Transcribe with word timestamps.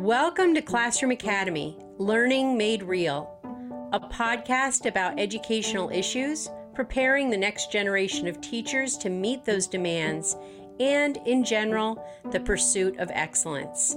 Welcome 0.00 0.54
to 0.54 0.62
Classroom 0.62 1.10
Academy 1.10 1.76
Learning 1.98 2.56
Made 2.56 2.82
Real, 2.82 3.38
a 3.92 4.00
podcast 4.00 4.86
about 4.86 5.20
educational 5.20 5.90
issues, 5.90 6.48
preparing 6.74 7.28
the 7.28 7.36
next 7.36 7.70
generation 7.70 8.26
of 8.26 8.40
teachers 8.40 8.96
to 8.96 9.10
meet 9.10 9.44
those 9.44 9.66
demands, 9.66 10.38
and 10.80 11.18
in 11.26 11.44
general, 11.44 12.02
the 12.32 12.40
pursuit 12.40 12.98
of 12.98 13.10
excellence. 13.12 13.94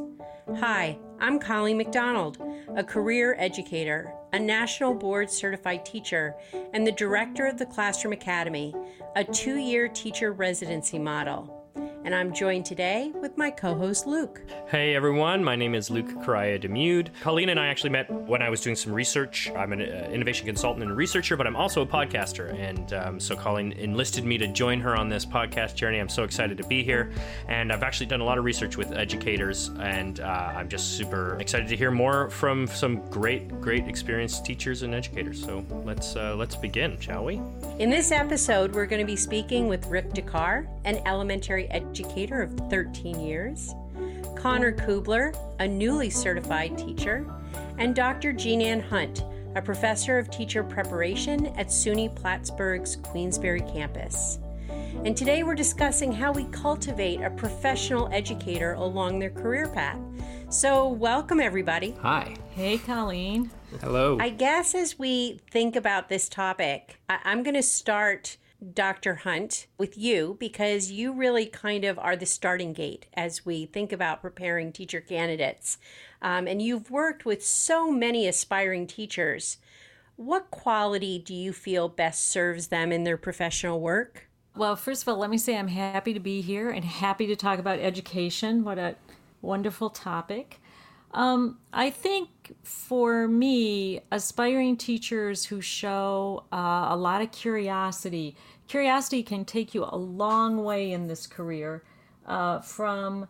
Hi, 0.57 0.99
I'm 1.21 1.39
Colleen 1.39 1.77
McDonald, 1.77 2.37
a 2.75 2.83
career 2.83 3.37
educator, 3.39 4.13
a 4.33 4.39
national 4.39 4.95
board 4.95 5.31
certified 5.31 5.85
teacher, 5.85 6.35
and 6.73 6.85
the 6.85 6.91
director 6.91 7.45
of 7.45 7.57
the 7.57 7.65
Classroom 7.65 8.11
Academy, 8.11 8.75
a 9.15 9.23
two 9.23 9.55
year 9.55 9.87
teacher 9.87 10.33
residency 10.33 10.99
model 10.99 11.62
and 12.03 12.13
I'm 12.13 12.33
joined 12.33 12.65
today 12.65 13.11
with 13.21 13.37
my 13.37 13.49
co 13.49 13.75
host 13.75 14.05
Luke. 14.07 14.41
Hey 14.67 14.95
everyone, 14.95 15.43
my 15.43 15.55
name 15.55 15.73
is 15.73 15.89
Luke 15.89 16.09
Correa 16.23 16.59
Demude. 16.59 17.09
Colleen 17.21 17.49
and 17.49 17.59
I 17.59 17.67
actually 17.67 17.91
met 17.91 18.11
when 18.11 18.41
I 18.41 18.49
was 18.49 18.61
doing 18.61 18.75
some 18.75 18.91
research. 18.91 19.49
I'm 19.55 19.71
an 19.71 19.81
uh, 19.81 20.09
innovation 20.11 20.45
consultant 20.45 20.83
and 20.83 20.95
researcher, 20.95 21.37
but 21.37 21.47
I'm 21.47 21.55
also 21.55 21.81
a 21.81 21.85
podcaster. 21.85 22.53
And 22.59 22.93
um, 22.93 23.19
so 23.19 23.35
Colleen 23.35 23.71
enlisted 23.73 24.25
me 24.25 24.37
to 24.37 24.47
join 24.47 24.81
her 24.81 24.97
on 24.97 25.07
this 25.07 25.25
podcast 25.25 25.75
journey. 25.75 25.99
I'm 25.99 26.09
so 26.09 26.23
excited 26.23 26.57
to 26.57 26.67
be 26.67 26.83
here. 26.83 27.11
And 27.47 27.71
I've 27.71 27.83
actually 27.83 28.07
done 28.07 28.21
a 28.21 28.25
lot 28.25 28.37
of 28.37 28.43
research 28.43 28.77
with 28.77 28.91
educators, 28.91 29.69
and 29.79 30.19
uh, 30.19 30.53
I'm 30.55 30.69
just 30.69 30.97
super 30.97 31.37
excited 31.39 31.67
to 31.69 31.77
hear 31.77 31.91
more 31.91 32.29
from 32.29 32.67
some 32.67 33.07
great, 33.09 33.61
great 33.61 33.87
experienced 33.87 34.45
teachers 34.45 34.83
and 34.83 34.93
educators. 34.93 35.41
So 35.43 35.65
let's 35.85 36.15
uh, 36.15 36.35
let's 36.35 36.55
begin, 36.55 36.99
shall 36.99 37.23
we? 37.23 37.41
In 37.79 37.89
this 37.89 38.11
episode, 38.11 38.73
we're 38.73 38.85
going 38.85 39.01
to 39.01 39.05
be 39.05 39.15
speaking 39.15 39.67
with 39.67 39.85
Rick 39.87 40.13
Dakar, 40.13 40.67
an 40.85 41.01
elementary 41.05 41.69
educator 41.69 41.92
educator 41.93 42.41
of 42.41 42.51
13 42.71 43.19
years, 43.19 43.75
Connor 44.35 44.71
Kubler, 44.71 45.31
a 45.59 45.67
newly 45.67 46.09
certified 46.09 46.75
teacher, 46.75 47.23
and 47.77 47.93
Dr. 47.93 48.33
Jean 48.33 48.63
Ann 48.63 48.79
Hunt, 48.79 49.23
a 49.55 49.61
professor 49.61 50.17
of 50.17 50.31
teacher 50.31 50.63
preparation 50.63 51.45
at 51.55 51.67
SUNY 51.67 52.15
Plattsburgh's 52.15 52.95
Queensbury 52.95 53.61
campus. 53.61 54.39
And 55.05 55.15
today 55.15 55.43
we're 55.43 55.53
discussing 55.53 56.11
how 56.11 56.31
we 56.31 56.45
cultivate 56.45 57.21
a 57.21 57.29
professional 57.29 58.09
educator 58.11 58.73
along 58.73 59.19
their 59.19 59.29
career 59.29 59.67
path. 59.67 59.99
So, 60.49 60.87
welcome 60.87 61.39
everybody. 61.39 61.95
Hi. 62.01 62.35
Hey, 62.55 62.79
Colleen. 62.79 63.51
Hello. 63.81 64.17
I 64.19 64.29
guess 64.29 64.73
as 64.73 64.97
we 64.97 65.41
think 65.51 65.75
about 65.75 66.09
this 66.09 66.27
topic, 66.27 66.99
I- 67.07 67.19
am 67.23 67.43
going 67.43 67.53
to 67.53 67.61
start 67.61 68.37
Dr. 68.71 69.15
Hunt, 69.15 69.67
with 69.77 69.97
you 69.97 70.37
because 70.39 70.91
you 70.91 71.11
really 71.11 71.45
kind 71.45 71.83
of 71.83 71.99
are 71.99 72.15
the 72.15 72.25
starting 72.25 72.73
gate 72.73 73.07
as 73.13 73.45
we 73.45 73.65
think 73.65 73.91
about 73.91 74.21
preparing 74.21 74.71
teacher 74.71 75.01
candidates. 75.01 75.77
Um, 76.21 76.47
and 76.47 76.61
you've 76.61 76.89
worked 76.89 77.25
with 77.25 77.43
so 77.43 77.91
many 77.91 78.27
aspiring 78.27 78.87
teachers. 78.87 79.57
What 80.15 80.51
quality 80.51 81.19
do 81.19 81.33
you 81.33 81.51
feel 81.51 81.89
best 81.89 82.29
serves 82.29 82.67
them 82.67 82.91
in 82.91 83.03
their 83.03 83.17
professional 83.17 83.79
work? 83.79 84.27
Well, 84.55 84.75
first 84.75 85.01
of 85.01 85.07
all, 85.07 85.17
let 85.17 85.31
me 85.31 85.37
say 85.37 85.57
I'm 85.57 85.67
happy 85.67 86.13
to 86.13 86.19
be 86.19 86.41
here 86.41 86.69
and 86.69 86.85
happy 86.85 87.25
to 87.27 87.35
talk 87.35 87.59
about 87.59 87.79
education. 87.79 88.63
What 88.63 88.77
a 88.77 88.95
wonderful 89.41 89.89
topic. 89.89 90.59
Um, 91.13 91.59
I 91.71 91.91
think 91.91 92.55
for 92.63 93.27
me, 93.27 94.01
aspiring 94.11 94.77
teachers 94.77 95.45
who 95.45 95.61
show 95.61 96.45
uh, 96.51 96.87
a 96.89 96.97
lot 96.97 97.21
of 97.21 97.31
curiosity, 97.31 98.35
curiosity 98.67 99.23
can 99.23 99.45
take 99.45 99.73
you 99.73 99.85
a 99.85 99.95
long 99.95 100.63
way 100.63 100.91
in 100.91 101.07
this 101.07 101.27
career 101.27 101.83
uh, 102.25 102.59
from 102.59 103.27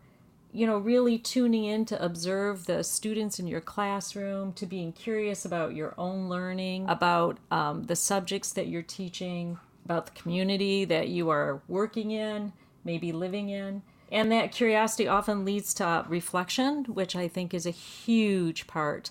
you 0.51 0.67
know 0.67 0.77
really 0.77 1.17
tuning 1.17 1.65
in 1.65 1.85
to 1.85 2.03
observe 2.03 2.65
the 2.65 2.83
students 2.83 3.39
in 3.39 3.47
your 3.47 3.61
classroom 3.61 4.53
to 4.53 4.65
being 4.65 4.91
curious 4.91 5.45
about 5.45 5.73
your 5.73 5.93
own 5.97 6.29
learning 6.29 6.87
about 6.87 7.37
um, 7.51 7.83
the 7.85 7.95
subjects 7.95 8.53
that 8.53 8.67
you're 8.67 8.81
teaching 8.81 9.57
about 9.85 10.05
the 10.05 10.11
community 10.11 10.85
that 10.85 11.07
you 11.09 11.29
are 11.29 11.61
working 11.67 12.11
in 12.11 12.53
maybe 12.83 13.11
living 13.11 13.49
in 13.49 13.81
and 14.13 14.31
that 14.31 14.51
curiosity 14.51 15.07
often 15.07 15.43
leads 15.43 15.73
to 15.73 16.05
reflection, 16.07 16.85
which 16.85 17.15
I 17.15 17.27
think 17.27 17.51
is 17.51 17.65
a 17.65 17.71
huge 17.71 18.67
part 18.67 19.09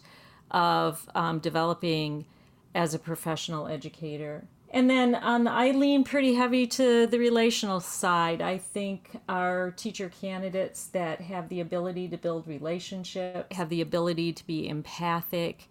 of 0.52 1.10
um, 1.16 1.40
developing 1.40 2.24
as 2.72 2.94
a 2.94 3.00
professional 3.00 3.66
educator. 3.66 4.44
And 4.72 4.88
then 4.88 5.18
um, 5.20 5.46
I 5.46 5.72
lean 5.72 6.02
pretty 6.02 6.32
heavy 6.32 6.66
to 6.68 7.06
the 7.06 7.18
relational 7.18 7.78
side. 7.78 8.40
I 8.40 8.56
think 8.56 9.10
our 9.28 9.70
teacher 9.72 10.08
candidates 10.08 10.86
that 10.88 11.20
have 11.20 11.50
the 11.50 11.60
ability 11.60 12.08
to 12.08 12.16
build 12.16 12.48
relationships, 12.48 13.54
have 13.54 13.68
the 13.68 13.82
ability 13.82 14.32
to 14.32 14.46
be 14.46 14.66
empathic, 14.66 15.68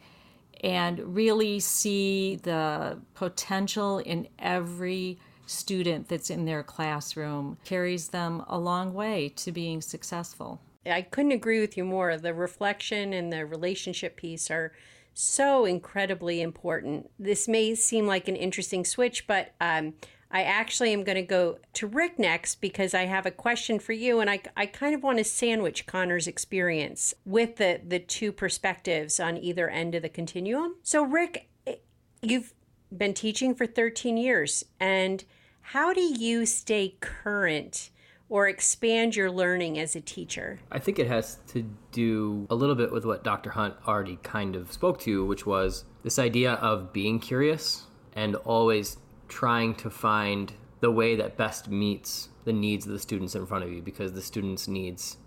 and 0.63 1.16
really 1.16 1.59
see 1.59 2.35
the 2.35 3.00
potential 3.16 3.97
in 3.97 4.28
every 4.38 5.18
student 5.47 6.07
that's 6.07 6.29
in 6.29 6.45
their 6.45 6.62
classroom 6.62 7.57
carries 7.66 8.09
them 8.09 8.44
a 8.47 8.57
long 8.57 8.94
way 8.94 9.29
to 9.29 9.51
being 9.51 9.81
successful. 9.81 10.62
I 10.85 11.01
couldn't 11.01 11.31
agree 11.31 11.59
with 11.59 11.75
you 11.75 11.83
more. 11.83 12.16
The 12.18 12.33
reflection 12.33 13.13
and 13.13 13.33
the 13.33 13.45
relationship 13.45 14.16
piece 14.16 14.50
are 14.50 14.73
so 15.13 15.66
incredibly 15.66 16.41
important. 16.41 17.09
This 17.19 17.47
may 17.47 17.75
seem 17.75 18.07
like 18.07 18.27
an 18.27 18.35
interesting 18.35 18.85
switch, 18.85 19.27
but 19.27 19.53
um, 19.59 19.94
I 20.31 20.44
actually 20.44 20.94
am 20.94 21.03
going 21.03 21.17
to 21.17 21.22
go 21.22 21.59
to 21.73 21.88
Rick 21.88 22.17
next 22.17 22.61
because 22.61 22.94
I 22.94 23.05
have 23.05 23.25
a 23.25 23.31
question 23.31 23.79
for 23.79 23.94
you, 23.94 24.19
and 24.19 24.29
I, 24.29 24.41
I 24.55 24.66
kind 24.66 24.95
of 24.95 25.03
want 25.03 25.17
to 25.17 25.23
sandwich 25.23 25.85
Connor's 25.85 26.27
experience 26.27 27.13
with 27.25 27.57
the, 27.57 27.81
the 27.85 28.00
two 28.00 28.31
perspectives 28.31 29.19
on 29.19 29.38
either 29.38 29.69
end 29.69 29.94
of 29.94 30.01
the 30.01 30.09
continuum. 30.09 30.75
So, 30.83 31.03
Rick, 31.03 31.50
eh, 31.67 31.75
you've 32.21 32.53
been 32.95 33.13
teaching 33.13 33.53
for 33.53 33.66
13 33.66 34.17
years, 34.17 34.63
and 34.79 35.23
how 35.61 35.94
do 35.94 36.01
you 36.01 36.45
stay 36.45 36.95
current 37.01 37.89
or 38.31 38.47
expand 38.47 39.14
your 39.14 39.30
learning 39.30 39.78
as 39.78 39.96
a 39.96 40.02
teacher? 40.02 40.62
I 40.72 40.80
think 40.80 40.97
it 40.97 41.08
has 41.08 41.38
to 41.50 41.69
do 41.92 42.47
a 42.50 42.56
little 42.56 42.75
bit 42.75 42.92
with 42.92 43.06
what 43.06 43.25
Dr. 43.25 43.52
Hunt 43.52 43.75
already 43.86 44.18
kind 44.24 44.56
of 44.56 44.72
spoke 44.72 45.02
to, 45.02 45.25
which 45.25 45.46
was 45.46 45.84
this 46.02 46.18
idea 46.18 46.53
of 46.53 46.94
being 46.94 47.19
curious 47.19 47.84
and 48.14 48.38
always 48.38 48.97
trying 49.28 49.75
to 49.75 49.90
find 49.90 50.53
the 50.80 50.90
way 50.90 51.18
that 51.18 51.36
best 51.36 51.68
meets 51.68 52.30
the 52.46 52.53
needs 52.53 52.88
of 52.88 52.94
the 52.94 53.00
students 53.00 53.36
in 53.36 53.46
front 53.46 53.66
of 53.66 53.72
you 53.72 53.81
because 53.81 54.14
the 54.14 54.22
students' 54.22 54.68
needs 54.68 55.18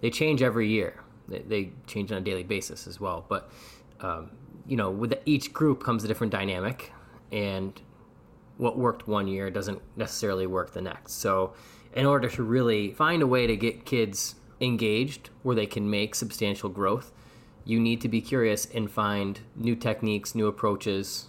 they 0.00 0.10
change 0.10 0.42
every 0.42 0.68
year. 0.68 1.00
They, 1.28 1.38
they 1.38 1.72
change 1.86 2.12
on 2.12 2.18
a 2.18 2.20
daily 2.20 2.42
basis 2.42 2.86
as 2.86 3.00
well. 3.00 3.24
But 3.28 3.50
um, 4.00 4.32
you 4.66 4.76
know, 4.76 4.90
with 4.90 5.14
each 5.26 5.52
group 5.52 5.82
comes 5.82 6.02
a 6.02 6.08
different 6.08 6.32
dynamic, 6.32 6.92
and 7.30 7.80
what 8.56 8.76
worked 8.76 9.06
one 9.06 9.28
year 9.28 9.48
doesn't 9.48 9.80
necessarily 9.96 10.46
work 10.46 10.72
the 10.72 10.82
next. 10.82 11.14
So, 11.14 11.54
in 11.96 12.04
order 12.04 12.28
to 12.28 12.42
really 12.42 12.92
find 12.92 13.22
a 13.22 13.26
way 13.26 13.46
to 13.46 13.56
get 13.56 13.86
kids 13.86 14.36
engaged 14.60 15.30
where 15.42 15.56
they 15.56 15.66
can 15.66 15.88
make 15.88 16.14
substantial 16.14 16.68
growth, 16.68 17.10
you 17.64 17.80
need 17.80 18.02
to 18.02 18.08
be 18.08 18.20
curious 18.20 18.66
and 18.66 18.90
find 18.90 19.40
new 19.56 19.74
techniques, 19.74 20.34
new 20.34 20.46
approaches, 20.46 21.26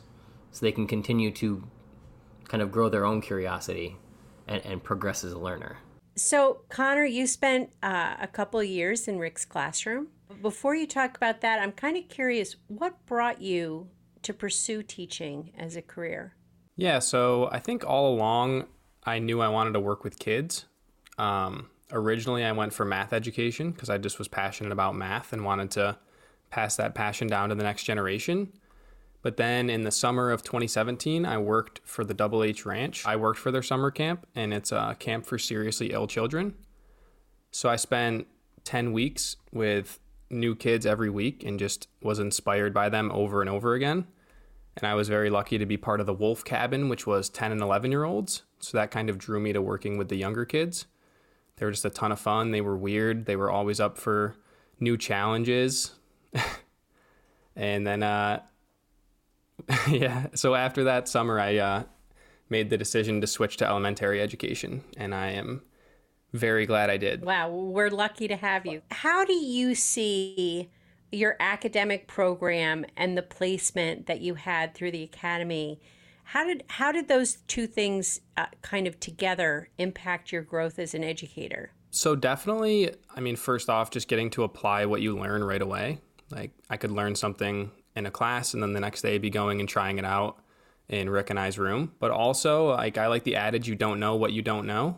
so 0.51 0.65
they 0.65 0.71
can 0.73 0.85
continue 0.85 1.31
to 1.31 1.63
kind 2.49 2.61
of 2.61 2.71
grow 2.71 2.89
their 2.89 3.05
own 3.05 3.21
curiosity 3.21 3.95
and, 4.47 4.63
and 4.65 4.83
progress 4.83 5.23
as 5.23 5.31
a 5.31 5.39
learner. 5.39 5.77
So, 6.15 6.61
Connor, 6.69 7.05
you 7.05 7.27
spent 7.27 7.69
uh, 7.81 8.15
a 8.19 8.27
couple 8.27 8.61
years 8.61 9.07
in 9.07 9.19
Rick's 9.19 9.45
classroom. 9.45 10.07
Before 10.41 10.75
you 10.75 10.85
talk 10.85 11.15
about 11.15 11.41
that, 11.41 11.61
I'm 11.61 11.71
kind 11.71 11.95
of 11.95 12.09
curious 12.09 12.57
what 12.67 13.05
brought 13.05 13.41
you 13.41 13.87
to 14.23 14.33
pursue 14.33 14.83
teaching 14.83 15.53
as 15.57 15.77
a 15.77 15.81
career? 15.81 16.35
Yeah, 16.75 16.99
so 16.99 17.49
I 17.51 17.59
think 17.59 17.85
all 17.85 18.13
along 18.13 18.65
I 19.07 19.19
knew 19.19 19.41
I 19.41 19.47
wanted 19.47 19.71
to 19.73 19.79
work 19.79 20.03
with 20.03 20.19
kids. 20.19 20.65
Um, 21.17 21.69
originally, 21.93 22.43
I 22.43 22.51
went 22.51 22.73
for 22.73 22.83
math 22.83 23.13
education 23.13 23.71
because 23.71 23.89
I 23.89 23.97
just 23.97 24.19
was 24.19 24.27
passionate 24.27 24.73
about 24.73 24.95
math 24.95 25.31
and 25.31 25.45
wanted 25.45 25.71
to 25.71 25.97
pass 26.49 26.75
that 26.75 26.93
passion 26.93 27.27
down 27.27 27.47
to 27.49 27.55
the 27.55 27.63
next 27.63 27.83
generation. 27.83 28.51
But 29.21 29.37
then 29.37 29.69
in 29.69 29.83
the 29.83 29.91
summer 29.91 30.29
of 30.29 30.43
2017, 30.43 31.25
I 31.25 31.37
worked 31.37 31.79
for 31.85 32.03
the 32.03 32.13
Double 32.13 32.43
H 32.43 32.65
Ranch. 32.65 33.05
I 33.05 33.15
worked 33.15 33.39
for 33.39 33.49
their 33.49 33.63
summer 33.63 33.91
camp, 33.91 34.27
and 34.35 34.53
it's 34.53 34.73
a 34.73 34.97
camp 34.99 35.25
for 35.25 35.39
seriously 35.39 35.91
ill 35.91 36.07
children. 36.07 36.53
So 37.51 37.69
I 37.69 37.77
spent 37.77 38.27
10 38.65 38.91
weeks 38.91 39.37
with 39.53 39.99
new 40.29 40.53
kids 40.53 40.85
every 40.85 41.09
week 41.09 41.45
and 41.45 41.57
just 41.57 41.87
was 42.03 42.19
inspired 42.19 42.73
by 42.73 42.89
them 42.89 43.09
over 43.13 43.39
and 43.39 43.49
over 43.49 43.73
again. 43.73 44.05
And 44.77 44.87
I 44.87 44.93
was 44.93 45.09
very 45.09 45.29
lucky 45.29 45.57
to 45.57 45.65
be 45.65 45.77
part 45.77 45.99
of 45.99 46.05
the 46.05 46.13
Wolf 46.13 46.45
Cabin, 46.45 46.87
which 46.87 47.07
was 47.07 47.29
10 47.29 47.51
and 47.51 47.61
11 47.61 47.91
year 47.91 48.03
olds. 48.03 48.43
So 48.59 48.77
that 48.77 48.91
kind 48.91 49.09
of 49.09 49.17
drew 49.17 49.39
me 49.39 49.53
to 49.53 49.61
working 49.61 49.97
with 49.97 50.09
the 50.09 50.15
younger 50.15 50.45
kids. 50.45 50.85
They 51.57 51.65
were 51.65 51.71
just 51.71 51.85
a 51.85 51.89
ton 51.89 52.11
of 52.11 52.19
fun. 52.19 52.51
They 52.51 52.61
were 52.61 52.77
weird. 52.77 53.25
They 53.25 53.35
were 53.35 53.51
always 53.51 53.79
up 53.79 53.97
for 53.97 54.35
new 54.79 54.97
challenges. 54.97 55.95
and 57.55 57.85
then, 57.85 58.03
uh, 58.03 58.41
yeah, 59.89 60.27
so 60.35 60.53
after 60.53 60.83
that 60.83 61.07
summer, 61.07 61.39
I 61.39 61.57
uh, 61.57 61.83
made 62.49 62.69
the 62.69 62.77
decision 62.77 63.21
to 63.21 63.27
switch 63.27 63.57
to 63.57 63.67
elementary 63.67 64.21
education. 64.21 64.83
And 64.95 65.15
I 65.15 65.31
am 65.31 65.63
very 66.33 66.67
glad 66.67 66.91
I 66.91 66.97
did. 66.97 67.25
Wow, 67.25 67.49
we're 67.49 67.89
lucky 67.89 68.27
to 68.27 68.35
have 68.35 68.65
you. 68.67 68.81
How 68.91 69.25
do 69.25 69.33
you 69.33 69.73
see 69.73 70.69
your 71.11 71.35
academic 71.39 72.07
program 72.07 72.85
and 72.95 73.17
the 73.17 73.21
placement 73.21 74.07
that 74.07 74.21
you 74.21 74.35
had 74.35 74.73
through 74.73 74.91
the 74.91 75.03
academy? 75.03 75.79
How 76.23 76.45
did 76.45 76.63
how 76.67 76.91
did 76.91 77.07
those 77.07 77.37
two 77.47 77.67
things 77.67 78.19
uh, 78.35 78.47
kind 78.61 78.87
of 78.87 78.99
together 78.99 79.69
impact 79.77 80.31
your 80.31 80.41
growth 80.41 80.77
as 80.79 80.93
an 80.93 81.03
educator? 81.03 81.71
So 81.89 82.15
definitely, 82.15 82.93
I 83.15 83.21
mean, 83.21 83.37
first 83.37 83.69
off, 83.69 83.91
just 83.91 84.07
getting 84.07 84.29
to 84.31 84.43
apply 84.43 84.85
what 84.85 85.01
you 85.01 85.17
learn 85.17 85.43
right 85.43 85.61
away. 85.61 85.99
Like 86.29 86.51
I 86.69 86.77
could 86.77 86.91
learn 86.91 87.15
something 87.15 87.71
in 87.95 88.05
a 88.05 88.11
class, 88.11 88.53
and 88.53 88.61
then 88.61 88.73
the 88.73 88.79
next 88.79 89.01
day 89.01 89.17
be 89.17 89.29
going 89.29 89.59
and 89.59 89.69
trying 89.69 89.97
it 89.97 90.05
out 90.05 90.37
in 90.89 91.09
Rick 91.09 91.29
and 91.29 91.39
I's 91.39 91.57
room. 91.57 91.93
But 91.99 92.11
also, 92.11 92.71
like 92.71 92.97
I 92.97 93.07
like 93.07 93.23
the 93.23 93.37
adage, 93.37 93.67
"You 93.67 93.75
don't 93.75 93.99
know 93.99 94.15
what 94.15 94.33
you 94.33 94.41
don't 94.41 94.67
know." 94.67 94.97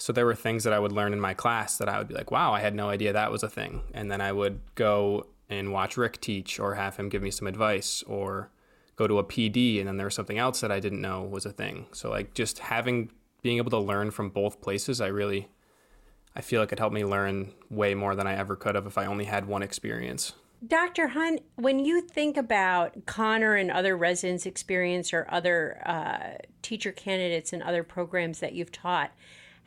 So 0.00 0.12
there 0.12 0.24
were 0.24 0.34
things 0.34 0.64
that 0.64 0.72
I 0.72 0.78
would 0.78 0.92
learn 0.92 1.12
in 1.12 1.20
my 1.20 1.34
class 1.34 1.76
that 1.76 1.88
I 1.88 1.98
would 1.98 2.08
be 2.08 2.14
like, 2.14 2.30
wow, 2.30 2.54
I 2.54 2.60
had 2.60 2.74
no 2.74 2.88
idea 2.88 3.12
that 3.12 3.30
was 3.30 3.42
a 3.42 3.50
thing. 3.50 3.82
And 3.92 4.10
then 4.10 4.22
I 4.22 4.32
would 4.32 4.60
go 4.74 5.26
and 5.50 5.72
watch 5.72 5.98
Rick 5.98 6.20
teach 6.22 6.58
or 6.58 6.74
have 6.74 6.96
him 6.96 7.10
give 7.10 7.22
me 7.22 7.30
some 7.30 7.46
advice 7.46 8.02
or 8.06 8.50
go 8.96 9.06
to 9.06 9.18
a 9.18 9.24
PD 9.24 9.78
and 9.78 9.86
then 9.86 9.98
there 9.98 10.06
was 10.06 10.14
something 10.14 10.38
else 10.38 10.60
that 10.62 10.72
I 10.72 10.80
didn't 10.80 11.02
know 11.02 11.22
was 11.22 11.44
a 11.44 11.52
thing. 11.52 11.86
So 11.92 12.08
like 12.08 12.32
just 12.32 12.60
having 12.60 13.10
being 13.42 13.58
able 13.58 13.70
to 13.70 13.78
learn 13.78 14.10
from 14.10 14.30
both 14.30 14.62
places, 14.62 15.00
I 15.00 15.08
really 15.08 15.48
I 16.34 16.40
feel 16.40 16.60
like 16.60 16.72
it 16.72 16.78
helped 16.78 16.94
me 16.94 17.04
learn 17.04 17.52
way 17.68 17.94
more 17.94 18.14
than 18.14 18.26
I 18.26 18.36
ever 18.36 18.56
could 18.56 18.76
have 18.76 18.86
if 18.86 18.96
I 18.96 19.06
only 19.06 19.24
had 19.24 19.46
one 19.46 19.62
experience. 19.62 20.32
Dr. 20.66 21.08
Hunt, 21.08 21.40
when 21.56 21.78
you 21.78 22.02
think 22.02 22.36
about 22.36 23.06
Connor 23.06 23.54
and 23.54 23.70
other 23.70 23.96
residents' 23.96 24.44
experience 24.44 25.12
or 25.12 25.26
other 25.30 25.82
uh, 25.86 26.36
teacher 26.62 26.92
candidates 26.92 27.52
and 27.52 27.62
other 27.62 27.82
programs 27.82 28.40
that 28.40 28.52
you've 28.52 28.70
taught, 28.70 29.10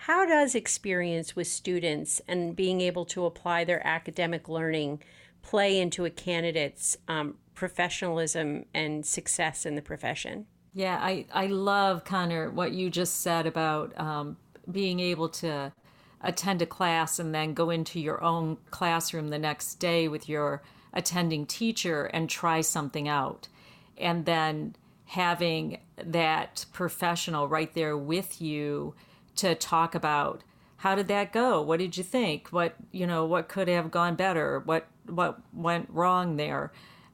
how 0.07 0.25
does 0.25 0.53
experience 0.53 1.33
with 1.33 1.47
students 1.47 2.21
and 2.27 2.57
being 2.57 2.81
able 2.81 3.05
to 3.05 3.25
apply 3.25 3.63
their 3.63 3.85
academic 3.87 4.49
learning 4.49 5.01
play 5.41 5.79
into 5.79 6.03
a 6.03 6.09
candidate's 6.09 6.97
um, 7.07 7.35
professionalism 7.55 8.65
and 8.73 9.05
success 9.05 9.65
in 9.65 9.75
the 9.75 9.81
profession? 9.81 10.45
Yeah, 10.73 10.99
I, 11.01 11.25
I 11.33 11.45
love, 11.45 12.03
Connor, 12.03 12.51
what 12.51 12.73
you 12.73 12.89
just 12.89 13.21
said 13.21 13.47
about 13.47 13.97
um, 13.97 14.35
being 14.69 14.99
able 14.99 15.29
to 15.29 15.71
attend 16.19 16.61
a 16.61 16.65
class 16.65 17.17
and 17.17 17.33
then 17.33 17.53
go 17.53 17.69
into 17.69 17.97
your 18.01 18.21
own 18.21 18.57
classroom 18.71 19.29
the 19.29 19.39
next 19.39 19.75
day 19.75 20.09
with 20.09 20.27
your 20.27 20.61
attending 20.91 21.45
teacher 21.45 22.07
and 22.07 22.29
try 22.29 22.59
something 22.59 23.07
out. 23.07 23.47
And 23.97 24.25
then 24.25 24.75
having 25.05 25.79
that 25.95 26.65
professional 26.73 27.47
right 27.47 27.73
there 27.73 27.95
with 27.97 28.41
you 28.41 28.95
to 29.35 29.55
talk 29.55 29.95
about. 29.95 30.43
How 30.77 30.95
did 30.95 31.07
that 31.07 31.31
go? 31.31 31.61
What 31.61 31.79
did 31.79 31.97
you 31.97 32.03
think? 32.03 32.49
What 32.49 32.75
you 32.91 33.07
know 33.07 33.25
what 33.25 33.47
could 33.47 33.67
have 33.67 33.91
gone 33.91 34.15
better? 34.15 34.59
What 34.59 34.87
what 35.05 35.39
went 35.53 35.89
wrong 35.89 36.35
there? 36.35 36.71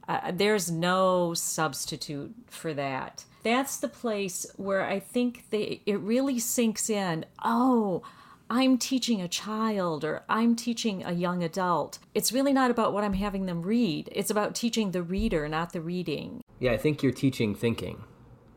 Uh, 0.08 0.32
there's 0.34 0.72
no 0.72 1.36
substitute 1.36 2.34
for 2.48 2.74
that. 2.74 3.26
That's 3.44 3.78
the 3.78 3.88
place 3.88 4.46
where 4.58 4.84
i 4.84 5.00
think 5.00 5.46
they 5.50 5.82
it 5.86 6.00
really 6.00 6.40
sinks 6.40 6.90
in. 6.90 7.26
Oh 7.44 8.04
i'm 8.52 8.80
teaching 8.80 9.22
a 9.22 9.28
child 9.28 10.04
or 10.04 10.24
i'm 10.28 10.56
teaching 10.56 11.04
a 11.06 11.12
young 11.12 11.44
adult. 11.44 12.00
It's 12.16 12.32
really 12.32 12.54
not 12.54 12.72
about 12.72 12.94
what 12.94 13.04
i'm 13.04 13.14
having 13.14 13.46
them 13.46 13.62
read. 13.62 14.10
It's 14.12 14.32
about 14.32 14.56
teaching 14.56 14.92
the 14.92 15.04
reader 15.04 15.48
not 15.48 15.74
the 15.74 15.82
reading. 15.82 16.42
Yeah 16.60 16.72
i 16.72 16.78
think 16.78 17.04
you're 17.04 17.12
teaching 17.12 17.54
thinking 17.54 18.04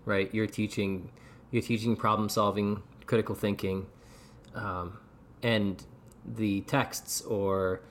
right? 0.04 0.32
You're 0.34 0.46
teaching 0.46 1.10
you're 1.50 1.62
teaching 1.62 1.96
problem 1.96 2.28
solving 2.28 2.82
critical 3.12 3.34
thinking, 3.34 3.84
um, 4.54 4.96
and 5.42 5.84
the 6.24 6.62
texts 6.62 7.20
or 7.20 7.82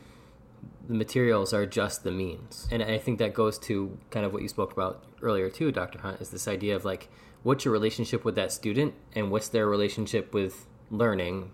the 0.88 0.96
materials 0.96 1.54
are 1.54 1.68
just 1.68 2.04
the 2.04 2.10
means. 2.10 2.68
And 2.72 2.82
I 2.82 2.98
think 2.98 3.20
that 3.20 3.36
goes 3.36 3.60
to 3.70 4.00
kind 4.10 4.26
of 4.26 4.34
what 4.34 4.42
you 4.42 4.48
spoke 4.48 4.74
about 4.74 5.04
earlier 5.22 5.48
too, 5.52 5.72
Dr. 5.72 6.00
Hunt, 6.00 6.22
is 6.22 6.32
this 6.32 6.48
idea 6.48 6.76
of 6.76 6.86
like 6.86 7.08
what's 7.44 7.66
your 7.66 7.72
relationship 7.72 8.26
with 8.26 8.34
that 8.34 8.52
student 8.52 8.96
and 9.14 9.30
what's 9.30 9.48
their 9.50 9.68
relationship 9.68 10.34
with 10.34 10.66
learning 10.90 11.52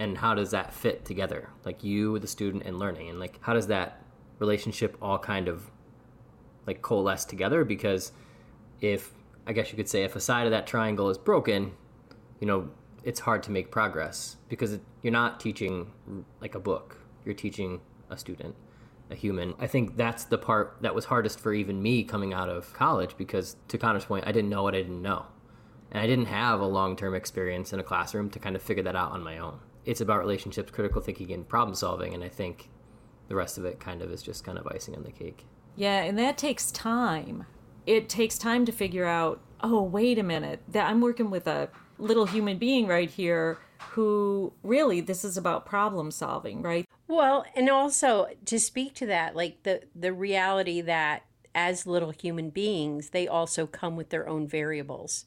and 0.00 0.18
how 0.18 0.34
does 0.34 0.50
that 0.50 0.74
fit 0.74 1.04
together? 1.04 1.50
Like 1.64 1.84
you, 1.84 2.18
the 2.18 2.26
student, 2.26 2.64
and 2.64 2.80
learning, 2.80 3.10
and 3.10 3.20
like 3.20 3.38
how 3.42 3.52
does 3.52 3.68
that 3.68 4.02
relationship 4.40 4.96
all 5.00 5.20
kind 5.20 5.46
of 5.46 5.70
like 6.66 6.82
coalesce 6.82 7.24
together? 7.26 7.64
Because 7.64 8.10
if 8.80 9.12
I 9.46 9.52
guess 9.52 9.70
you 9.70 9.76
could 9.76 9.88
say 9.88 10.02
if 10.02 10.16
a 10.16 10.20
side 10.20 10.48
of 10.48 10.50
that 10.50 10.66
triangle 10.66 11.10
is 11.10 11.16
broken, 11.18 11.74
you 12.42 12.48
know, 12.48 12.68
it's 13.04 13.20
hard 13.20 13.44
to 13.44 13.52
make 13.52 13.70
progress 13.70 14.36
because 14.48 14.72
it, 14.72 14.80
you're 15.00 15.12
not 15.12 15.38
teaching 15.38 15.92
like 16.40 16.56
a 16.56 16.58
book. 16.58 16.98
You're 17.24 17.36
teaching 17.36 17.80
a 18.10 18.18
student, 18.18 18.56
a 19.12 19.14
human. 19.14 19.54
I 19.60 19.68
think 19.68 19.96
that's 19.96 20.24
the 20.24 20.38
part 20.38 20.78
that 20.80 20.92
was 20.92 21.04
hardest 21.04 21.38
for 21.38 21.54
even 21.54 21.80
me 21.80 22.02
coming 22.02 22.34
out 22.34 22.48
of 22.48 22.74
college 22.74 23.16
because, 23.16 23.54
to 23.68 23.78
Connor's 23.78 24.06
point, 24.06 24.26
I 24.26 24.32
didn't 24.32 24.50
know 24.50 24.64
what 24.64 24.74
I 24.74 24.82
didn't 24.82 25.02
know. 25.02 25.26
And 25.92 26.02
I 26.02 26.08
didn't 26.08 26.26
have 26.26 26.58
a 26.58 26.66
long 26.66 26.96
term 26.96 27.14
experience 27.14 27.72
in 27.72 27.78
a 27.78 27.84
classroom 27.84 28.28
to 28.30 28.40
kind 28.40 28.56
of 28.56 28.62
figure 28.62 28.82
that 28.82 28.96
out 28.96 29.12
on 29.12 29.22
my 29.22 29.38
own. 29.38 29.60
It's 29.84 30.00
about 30.00 30.18
relationships, 30.18 30.72
critical 30.72 31.00
thinking, 31.00 31.30
and 31.30 31.48
problem 31.48 31.76
solving. 31.76 32.12
And 32.12 32.24
I 32.24 32.28
think 32.28 32.70
the 33.28 33.36
rest 33.36 33.56
of 33.56 33.64
it 33.64 33.78
kind 33.78 34.02
of 34.02 34.10
is 34.10 34.20
just 34.20 34.42
kind 34.42 34.58
of 34.58 34.66
icing 34.66 34.96
on 34.96 35.04
the 35.04 35.12
cake. 35.12 35.46
Yeah, 35.76 36.02
and 36.02 36.18
that 36.18 36.36
takes 36.38 36.72
time. 36.72 37.46
It 37.86 38.08
takes 38.08 38.36
time 38.36 38.64
to 38.64 38.72
figure 38.72 39.06
out, 39.06 39.40
oh, 39.60 39.80
wait 39.80 40.18
a 40.18 40.24
minute, 40.24 40.60
that 40.66 40.90
I'm 40.90 41.00
working 41.00 41.30
with 41.30 41.46
a 41.46 41.68
little 42.02 42.26
human 42.26 42.58
being 42.58 42.86
right 42.86 43.10
here 43.10 43.58
who 43.90 44.52
really 44.62 45.00
this 45.00 45.24
is 45.24 45.36
about 45.36 45.64
problem 45.64 46.10
solving, 46.10 46.62
right? 46.62 46.86
Well, 47.08 47.44
and 47.54 47.68
also 47.68 48.28
to 48.46 48.58
speak 48.58 48.94
to 48.94 49.06
that, 49.06 49.36
like 49.36 49.62
the 49.62 49.82
the 49.94 50.12
reality 50.12 50.80
that 50.80 51.24
as 51.54 51.86
little 51.86 52.10
human 52.10 52.50
beings, 52.50 53.10
they 53.10 53.28
also 53.28 53.66
come 53.66 53.96
with 53.96 54.08
their 54.08 54.28
own 54.28 54.46
variables. 54.46 55.26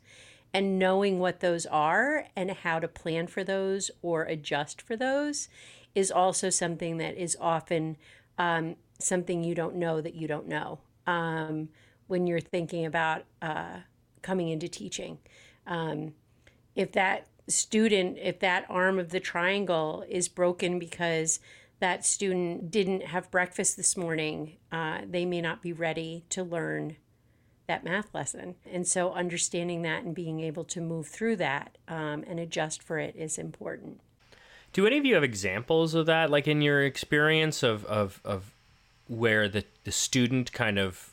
And 0.53 0.79
knowing 0.79 1.19
what 1.19 1.41
those 1.41 1.65
are 1.65 2.27
and 2.35 2.49
how 2.49 2.79
to 2.79 2.87
plan 2.87 3.27
for 3.27 3.43
those 3.43 3.91
or 4.01 4.23
adjust 4.23 4.81
for 4.81 4.95
those 4.95 5.49
is 5.93 6.11
also 6.11 6.49
something 6.49 6.97
that 6.97 7.15
is 7.15 7.37
often 7.41 7.97
um, 8.37 8.75
something 8.97 9.43
you 9.43 9.53
don't 9.53 9.75
know 9.75 10.01
that 10.01 10.15
you 10.15 10.27
don't 10.27 10.47
know 10.47 10.79
um, 11.07 11.69
when 12.07 12.25
you're 12.25 12.39
thinking 12.39 12.85
about 12.85 13.23
uh, 13.41 13.79
coming 14.21 14.49
into 14.49 14.67
teaching. 14.69 15.17
Um, 15.67 16.13
if 16.75 16.91
that 16.93 17.27
student, 17.47 18.17
if 18.21 18.39
that 18.39 18.65
arm 18.69 18.99
of 18.99 19.09
the 19.09 19.19
triangle 19.19 20.03
is 20.09 20.27
broken 20.27 20.79
because 20.79 21.39
that 21.79 22.05
student 22.05 22.71
didn't 22.71 23.03
have 23.03 23.29
breakfast 23.31 23.77
this 23.77 23.95
morning, 23.97 24.57
uh, 24.71 25.01
they 25.07 25.25
may 25.25 25.41
not 25.41 25.61
be 25.61 25.73
ready 25.73 26.23
to 26.29 26.43
learn 26.43 26.95
that 27.67 27.83
math 27.83 28.13
lesson. 28.13 28.55
And 28.71 28.87
so 28.87 29.13
understanding 29.13 29.81
that 29.81 30.03
and 30.03 30.13
being 30.13 30.39
able 30.39 30.63
to 30.65 30.81
move 30.81 31.07
through 31.07 31.37
that 31.37 31.77
um, 31.87 32.23
and 32.27 32.39
adjust 32.39 32.83
for 32.83 32.99
it 32.99 33.15
is 33.15 33.37
important. 33.37 33.99
Do 34.71 34.85
any 34.85 34.97
of 34.97 35.05
you 35.05 35.15
have 35.15 35.23
examples 35.23 35.93
of 35.93 36.05
that, 36.05 36.29
like 36.29 36.47
in 36.47 36.61
your 36.61 36.83
experience 36.83 37.63
of, 37.63 37.85
of, 37.85 38.21
of 38.23 38.51
where 39.07 39.47
the, 39.47 39.63
the 39.83 39.91
student 39.91 40.51
kind 40.51 40.77
of 40.77 41.11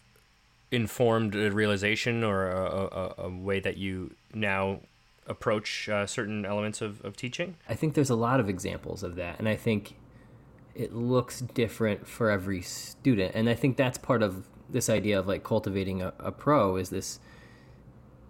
informed 0.71 1.35
a 1.35 1.51
realization 1.51 2.25
or 2.25 2.51
a, 2.51 2.65
a, 2.65 3.15
a 3.27 3.29
way 3.31 3.61
that 3.61 3.77
you 3.77 4.15
now 4.35 4.81
approach 5.27 5.89
uh, 5.89 6.07
certain 6.07 6.45
elements 6.45 6.81
of, 6.81 7.05
of 7.05 7.17
teaching? 7.17 7.57
I 7.69 7.75
think 7.75 7.95
there's 7.95 8.11
a 8.11 8.17
lot 8.17 8.41
of 8.41 8.49
examples 8.49 9.03
of 9.03 9.17
that. 9.17 9.39
And 9.39 9.49
I 9.49 9.57
think 9.57 9.97
it 10.75 10.95
looks 10.95 11.41
different 11.41 12.07
for 12.07 12.31
every 12.31 12.63
student. 12.63 13.35
And 13.35 13.49
I 13.49 13.55
think 13.55 13.77
that's 13.77 13.99
part 13.99 14.23
of 14.23 14.49
this 14.71 14.89
idea 14.89 15.19
of 15.19 15.27
like 15.27 15.45
cultivating 15.45 16.03
a, 16.03 16.13
a 16.19 16.33
pro 16.33 16.77
is 16.77 16.91
this 16.91 17.21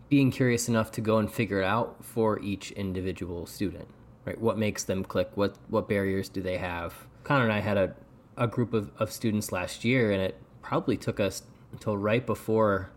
being 0.09 0.31
curious 0.31 0.69
enough 0.69 0.91
to 0.93 1.01
go 1.01 1.19
and 1.19 1.33
figure 1.33 1.63
it 1.63 1.65
out 1.65 2.05
for 2.05 2.39
each 2.41 2.71
individual 2.73 3.47
student, 3.47 3.89
right? 4.27 4.39
What 4.39 4.59
makes 4.59 4.85
them 4.85 5.05
click? 5.05 5.31
What, 5.37 5.57
what 5.69 5.89
barriers 5.89 6.29
do 6.29 6.43
they 6.43 6.59
have? 6.59 7.07
Connor 7.25 7.45
and 7.45 7.53
I 7.53 7.61
had 7.61 7.79
a, 7.79 7.95
a 8.37 8.47
group 8.47 8.75
of, 8.75 8.91
of 8.99 9.11
students 9.11 9.53
last 9.53 9.85
year, 9.85 10.13
and 10.13 10.21
it 10.21 10.37
probably 10.61 10.97
took 10.97 11.19
us 11.19 11.45
until 11.73 11.97
right 11.97 12.27
before 12.27 12.91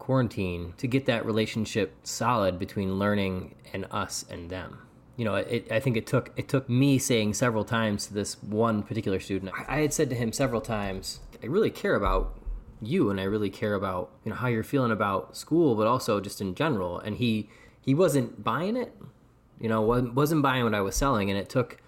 quarantine 0.00 0.74
to 0.78 0.88
get 0.88 1.06
that 1.06 1.24
relationship 1.24 1.94
solid 2.02 2.58
between 2.58 2.98
learning 2.98 3.54
and 3.72 3.86
us 3.92 4.24
and 4.28 4.50
them. 4.50 4.78
You 5.16 5.24
know, 5.24 5.36
it, 5.36 5.70
I 5.70 5.78
think 5.78 5.96
it 5.96 6.06
took 6.06 6.32
it 6.36 6.48
took 6.48 6.68
me 6.68 6.98
saying 6.98 7.34
several 7.34 7.64
times 7.64 8.06
to 8.06 8.14
this 8.14 8.42
one 8.42 8.82
particular 8.82 9.20
student. 9.20 9.52
I 9.68 9.80
had 9.80 9.92
said 9.92 10.10
to 10.10 10.16
him 10.16 10.32
several 10.32 10.60
times, 10.60 11.20
"I 11.42 11.46
really 11.46 11.70
care 11.70 11.94
about 11.94 12.36
you, 12.80 13.10
and 13.10 13.20
I 13.20 13.24
really 13.24 13.50
care 13.50 13.74
about 13.74 14.10
you 14.24 14.30
know 14.30 14.36
how 14.36 14.48
you're 14.48 14.64
feeling 14.64 14.90
about 14.90 15.36
school, 15.36 15.76
but 15.76 15.86
also 15.86 16.20
just 16.20 16.40
in 16.40 16.54
general." 16.54 16.98
And 16.98 17.16
he 17.18 17.50
he 17.80 17.94
wasn't 17.94 18.42
buying 18.42 18.76
it. 18.76 18.92
You 19.60 19.68
know, 19.68 19.82
wasn't 19.82 20.42
buying 20.42 20.64
what 20.64 20.74
I 20.74 20.80
was 20.80 20.96
selling, 20.96 21.30
and 21.30 21.38
it 21.38 21.50
took 21.50 21.80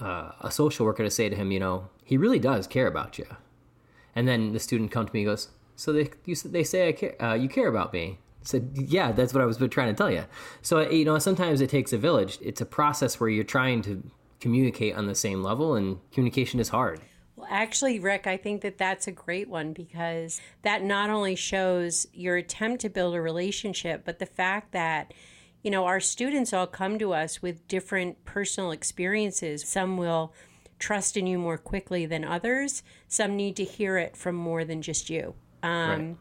uh, 0.00 0.32
a 0.40 0.50
social 0.50 0.86
worker 0.86 1.04
to 1.04 1.10
say 1.10 1.28
to 1.28 1.36
him, 1.36 1.50
you 1.52 1.60
know, 1.60 1.88
he 2.04 2.16
really 2.16 2.38
does 2.38 2.66
care 2.66 2.86
about 2.86 3.18
you. 3.18 3.26
And 4.14 4.28
then 4.28 4.52
the 4.52 4.60
student 4.60 4.90
come 4.90 5.06
to 5.06 5.12
me 5.12 5.20
and 5.20 5.28
goes, 5.28 5.48
so 5.76 5.92
they 5.92 6.10
you, 6.24 6.34
they 6.36 6.64
say 6.64 6.88
I 6.88 6.92
care, 6.92 7.22
uh, 7.22 7.34
you 7.34 7.48
care 7.48 7.68
about 7.68 7.92
me. 7.92 8.18
said, 8.42 8.70
"Yeah, 8.74 9.12
that's 9.12 9.34
what 9.34 9.42
I 9.42 9.46
was 9.46 9.56
trying 9.70 9.88
to 9.88 9.94
tell 9.94 10.10
you." 10.10 10.24
So 10.62 10.88
you 10.88 11.04
know, 11.04 11.18
sometimes 11.18 11.60
it 11.60 11.70
takes 11.70 11.92
a 11.92 11.98
village. 11.98 12.38
It's 12.40 12.60
a 12.60 12.66
process 12.66 13.18
where 13.18 13.28
you're 13.28 13.44
trying 13.44 13.82
to 13.82 14.02
communicate 14.40 14.94
on 14.94 15.06
the 15.06 15.14
same 15.14 15.42
level, 15.42 15.74
and 15.74 15.98
communication 16.12 16.60
is 16.60 16.68
hard. 16.68 17.00
Well, 17.36 17.48
actually, 17.50 17.98
Rick, 17.98 18.26
I 18.26 18.36
think 18.36 18.62
that 18.62 18.78
that's 18.78 19.06
a 19.06 19.12
great 19.12 19.48
one 19.48 19.72
because 19.72 20.40
that 20.62 20.84
not 20.84 21.10
only 21.10 21.34
shows 21.34 22.06
your 22.12 22.36
attempt 22.36 22.80
to 22.82 22.88
build 22.88 23.14
a 23.14 23.20
relationship, 23.20 24.04
but 24.04 24.18
the 24.18 24.26
fact 24.26 24.72
that 24.72 25.12
you 25.64 25.70
know, 25.70 25.86
our 25.86 25.98
students 25.98 26.52
all 26.52 26.66
come 26.66 26.98
to 26.98 27.14
us 27.14 27.40
with 27.40 27.66
different 27.68 28.22
personal 28.26 28.70
experiences. 28.70 29.66
Some 29.66 29.96
will 29.96 30.34
trust 30.78 31.16
in 31.16 31.26
you 31.26 31.38
more 31.38 31.56
quickly 31.56 32.04
than 32.04 32.22
others. 32.22 32.82
Some 33.08 33.34
need 33.34 33.56
to 33.56 33.64
hear 33.64 33.96
it 33.96 34.14
from 34.14 34.34
more 34.34 34.66
than 34.66 34.82
just 34.82 35.08
you 35.08 35.34
um, 35.64 35.90
right. 35.90 36.16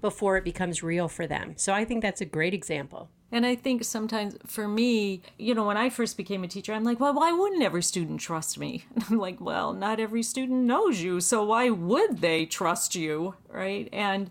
before 0.00 0.36
it 0.36 0.44
becomes 0.44 0.82
real 0.82 1.08
for 1.08 1.26
them. 1.26 1.54
So 1.56 1.72
I 1.72 1.84
think 1.84 2.02
that's 2.02 2.20
a 2.20 2.26
great 2.26 2.54
example. 2.54 3.10
And 3.30 3.44
I 3.44 3.54
think 3.56 3.84
sometimes 3.84 4.36
for 4.46 4.66
me, 4.66 5.22
you 5.38 5.54
know, 5.54 5.66
when 5.66 5.76
I 5.76 5.90
first 5.90 6.16
became 6.16 6.44
a 6.44 6.48
teacher, 6.48 6.72
I'm 6.72 6.84
like, 6.84 6.98
well, 6.98 7.12
why 7.12 7.30
wouldn't 7.30 7.62
every 7.62 7.82
student 7.82 8.20
trust 8.20 8.58
me? 8.58 8.84
And 8.94 9.04
I'm 9.10 9.18
like, 9.18 9.40
well, 9.40 9.72
not 9.74 10.00
every 10.00 10.22
student 10.22 10.64
knows 10.64 11.00
you, 11.00 11.20
so 11.20 11.44
why 11.44 11.68
would 11.70 12.20
they 12.20 12.46
trust 12.46 12.94
you? 12.94 13.34
Right. 13.48 13.88
And 13.92 14.30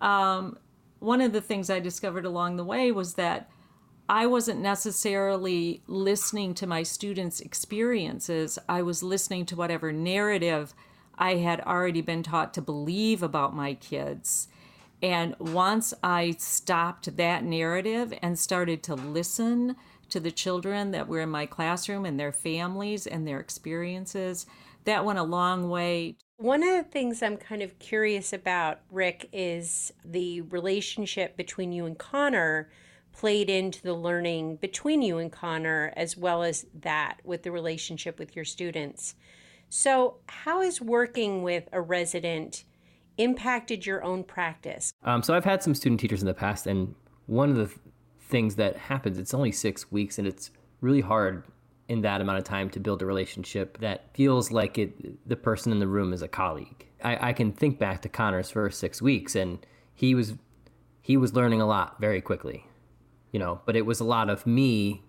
um, 0.00 0.58
one 0.98 1.20
of 1.20 1.32
the 1.32 1.40
things 1.40 1.70
I 1.70 1.80
discovered 1.80 2.26
along 2.26 2.56
the 2.56 2.64
way 2.64 2.92
was 2.92 3.14
that 3.14 3.50
I 4.10 4.26
wasn't 4.26 4.60
necessarily 4.60 5.82
listening 5.86 6.54
to 6.54 6.66
my 6.66 6.82
students' 6.82 7.40
experiences. 7.40 8.58
I 8.68 8.82
was 8.82 9.02
listening 9.02 9.46
to 9.46 9.56
whatever 9.56 9.92
narrative 9.92 10.74
I 11.18 11.36
had 11.36 11.60
already 11.60 12.00
been 12.00 12.22
taught 12.22 12.54
to 12.54 12.62
believe 12.62 13.22
about 13.22 13.54
my 13.54 13.74
kids. 13.74 14.48
And 15.02 15.34
once 15.38 15.92
I 16.02 16.36
stopped 16.38 17.16
that 17.16 17.44
narrative 17.44 18.12
and 18.22 18.38
started 18.38 18.82
to 18.84 18.94
listen 18.94 19.76
to 20.10 20.20
the 20.20 20.30
children 20.30 20.92
that 20.92 21.06
were 21.06 21.20
in 21.20 21.28
my 21.28 21.46
classroom 21.46 22.04
and 22.04 22.18
their 22.18 22.32
families 22.32 23.06
and 23.06 23.26
their 23.26 23.40
experiences, 23.40 24.46
that 24.84 25.04
went 25.04 25.18
a 25.18 25.24
long 25.24 25.68
way. 25.68 26.16
One 26.38 26.62
of 26.62 26.74
the 26.76 26.90
things 26.90 27.22
I'm 27.22 27.36
kind 27.36 27.62
of 27.62 27.78
curious 27.78 28.32
about, 28.32 28.80
Rick, 28.90 29.28
is 29.32 29.92
the 30.04 30.40
relationship 30.42 31.36
between 31.36 31.72
you 31.72 31.84
and 31.84 31.98
Connor 31.98 32.70
played 33.12 33.50
into 33.50 33.82
the 33.82 33.94
learning 33.94 34.56
between 34.56 35.02
you 35.02 35.18
and 35.18 35.30
Connor, 35.30 35.92
as 35.96 36.16
well 36.16 36.42
as 36.42 36.66
that 36.72 37.18
with 37.24 37.42
the 37.42 37.50
relationship 37.50 38.18
with 38.18 38.36
your 38.36 38.44
students. 38.44 39.14
So, 39.68 40.16
how 40.26 40.62
has 40.62 40.80
working 40.80 41.42
with 41.42 41.68
a 41.72 41.80
resident 41.80 42.64
impacted 43.16 43.86
your 43.86 44.02
own 44.02 44.24
practice? 44.24 44.92
Um, 45.04 45.22
so, 45.22 45.34
I've 45.34 45.44
had 45.44 45.62
some 45.62 45.74
student 45.74 46.00
teachers 46.00 46.20
in 46.20 46.26
the 46.26 46.34
past, 46.34 46.66
and 46.66 46.94
one 47.26 47.50
of 47.50 47.56
the 47.56 47.66
th- 47.66 47.78
things 48.20 48.56
that 48.56 48.76
happens, 48.76 49.18
it's 49.18 49.34
only 49.34 49.52
six 49.52 49.90
weeks, 49.90 50.18
and 50.18 50.26
it's 50.26 50.50
really 50.80 51.00
hard 51.00 51.44
in 51.88 52.02
that 52.02 52.20
amount 52.20 52.38
of 52.38 52.44
time 52.44 52.68
to 52.70 52.80
build 52.80 53.02
a 53.02 53.06
relationship 53.06 53.78
that 53.78 54.14
feels 54.14 54.50
like 54.50 54.76
it 54.76 55.28
the 55.28 55.36
person 55.36 55.72
in 55.72 55.78
the 55.78 55.86
room 55.86 56.12
is 56.12 56.22
a 56.22 56.28
colleague. 56.28 56.86
I, 57.02 57.30
I 57.30 57.32
can 57.32 57.52
think 57.52 57.78
back 57.78 58.02
to 58.02 58.08
Connor's 58.08 58.50
first 58.50 58.78
six 58.78 59.00
weeks, 59.00 59.34
and 59.34 59.64
he 59.94 60.14
was 60.14 60.34
he 61.00 61.16
was 61.16 61.34
learning 61.34 61.60
a 61.60 61.66
lot 61.66 61.98
very 62.00 62.20
quickly 62.20 62.68
you 63.32 63.38
know, 63.38 63.60
but 63.66 63.76
it 63.76 63.84
was 63.84 64.00
a 64.00 64.04
lot 64.04 64.30
of 64.30 64.46
me 64.46 65.02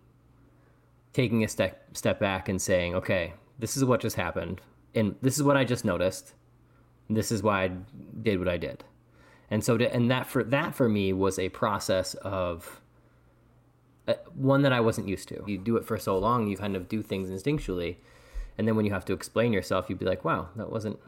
taking 1.14 1.44
a 1.44 1.48
step 1.48 1.96
step 1.96 2.20
back 2.20 2.50
and 2.50 2.62
saying, 2.62 2.96
okay, 2.96 3.34
this 3.60 3.78
is 3.78 3.86
what 3.86 4.02
just 4.02 4.16
happened, 4.16 4.62
and 4.96 5.16
this 5.22 5.38
is 5.38 5.44
what 5.44 5.58
I 5.58 5.64
just 5.64 5.86
noticed. 5.86 6.34
This 7.10 7.32
is 7.32 7.44
why 7.44 7.64
I 7.64 7.72
did 8.22 8.40
what 8.40 8.48
I 8.48 8.58
did, 8.58 8.84
and 9.52 9.64
so 9.64 9.78
to, 9.78 9.94
and 9.94 10.10
that 10.10 10.26
for 10.28 10.44
that 10.44 10.76
for 10.76 10.90
me 10.90 11.14
was 11.14 11.38
a 11.38 11.50
process 11.50 12.14
of 12.16 12.82
uh, 14.08 14.14
one 14.34 14.62
that 14.62 14.74
I 14.74 14.80
wasn't 14.80 15.08
used 15.08 15.28
to. 15.30 15.44
You 15.46 15.58
do 15.58 15.76
it 15.78 15.86
for 15.86 15.98
so 15.98 16.18
long, 16.18 16.48
you 16.48 16.58
kind 16.58 16.76
of 16.76 16.88
do 16.88 17.02
things 17.02 17.30
instinctually, 17.30 17.98
and 18.58 18.68
then 18.68 18.76
when 18.76 18.86
you 18.86 18.94
have 18.94 19.06
to 19.06 19.14
explain 19.14 19.54
yourself, 19.54 19.90
you'd 19.90 20.00
be 20.00 20.06
like, 20.06 20.24
wow, 20.24 20.50
that 20.56 20.72
wasn't 20.72 21.00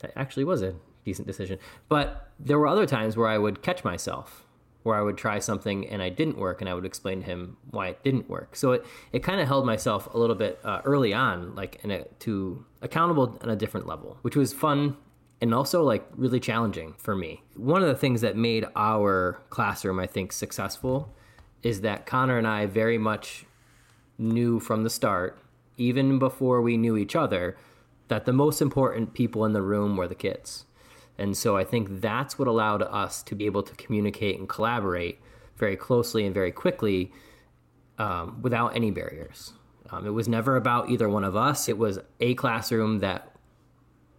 that 0.00 0.12
actually 0.16 0.44
was 0.44 0.62
a 0.62 0.74
decent 1.04 1.26
decision. 1.26 1.58
But 1.88 2.30
there 2.38 2.58
were 2.58 2.66
other 2.66 2.86
times 2.86 3.16
where 3.16 3.28
I 3.28 3.38
would 3.38 3.62
catch 3.62 3.84
myself 3.84 4.46
where 4.82 4.96
I 4.96 5.02
would 5.02 5.16
try 5.16 5.38
something 5.38 5.88
and 5.88 6.02
I 6.02 6.08
didn't 6.08 6.38
work, 6.38 6.60
and 6.60 6.68
I 6.68 6.74
would 6.74 6.84
explain 6.84 7.20
to 7.20 7.26
him 7.26 7.56
why 7.70 7.88
it 7.88 8.02
didn't 8.02 8.28
work. 8.28 8.56
So 8.56 8.72
it, 8.72 8.86
it 9.12 9.22
kind 9.22 9.40
of 9.40 9.46
held 9.46 9.64
myself 9.64 10.12
a 10.12 10.18
little 10.18 10.36
bit 10.36 10.58
uh, 10.64 10.80
early 10.84 11.12
on, 11.12 11.54
like 11.54 11.82
a, 11.84 12.04
to 12.20 12.64
accountable 12.80 13.38
on 13.42 13.48
a 13.48 13.56
different 13.56 13.86
level, 13.86 14.18
which 14.22 14.36
was 14.36 14.52
fun 14.52 14.96
and 15.40 15.52
also 15.52 15.82
like 15.82 16.06
really 16.16 16.38
challenging 16.38 16.94
for 16.98 17.16
me. 17.16 17.42
One 17.56 17.82
of 17.82 17.88
the 17.88 17.96
things 17.96 18.20
that 18.20 18.36
made 18.36 18.64
our 18.76 19.40
classroom, 19.50 19.98
I 19.98 20.06
think, 20.06 20.32
successful 20.32 21.12
is 21.62 21.80
that 21.80 22.06
Connor 22.06 22.38
and 22.38 22.46
I 22.46 22.66
very 22.66 22.98
much 22.98 23.44
knew 24.18 24.60
from 24.60 24.84
the 24.84 24.90
start, 24.90 25.38
even 25.76 26.18
before 26.18 26.62
we 26.62 26.76
knew 26.76 26.96
each 26.96 27.16
other, 27.16 27.56
that 28.08 28.24
the 28.24 28.32
most 28.32 28.60
important 28.60 29.14
people 29.14 29.44
in 29.44 29.52
the 29.52 29.62
room 29.62 29.96
were 29.96 30.06
the 30.06 30.14
kids. 30.14 30.64
And 31.18 31.36
so 31.36 31.56
I 31.56 31.64
think 31.64 32.00
that's 32.00 32.38
what 32.38 32.48
allowed 32.48 32.82
us 32.82 33.22
to 33.24 33.34
be 33.34 33.46
able 33.46 33.62
to 33.62 33.74
communicate 33.74 34.38
and 34.38 34.48
collaborate 34.48 35.20
very 35.56 35.76
closely 35.76 36.24
and 36.24 36.34
very 36.34 36.52
quickly 36.52 37.12
um, 37.98 38.40
without 38.42 38.74
any 38.74 38.90
barriers. 38.90 39.52
Um, 39.90 40.06
it 40.06 40.10
was 40.10 40.26
never 40.26 40.56
about 40.56 40.88
either 40.88 41.08
one 41.08 41.24
of 41.24 41.36
us. 41.36 41.68
It 41.68 41.76
was 41.76 41.98
a 42.18 42.34
classroom 42.34 43.00
that 43.00 43.36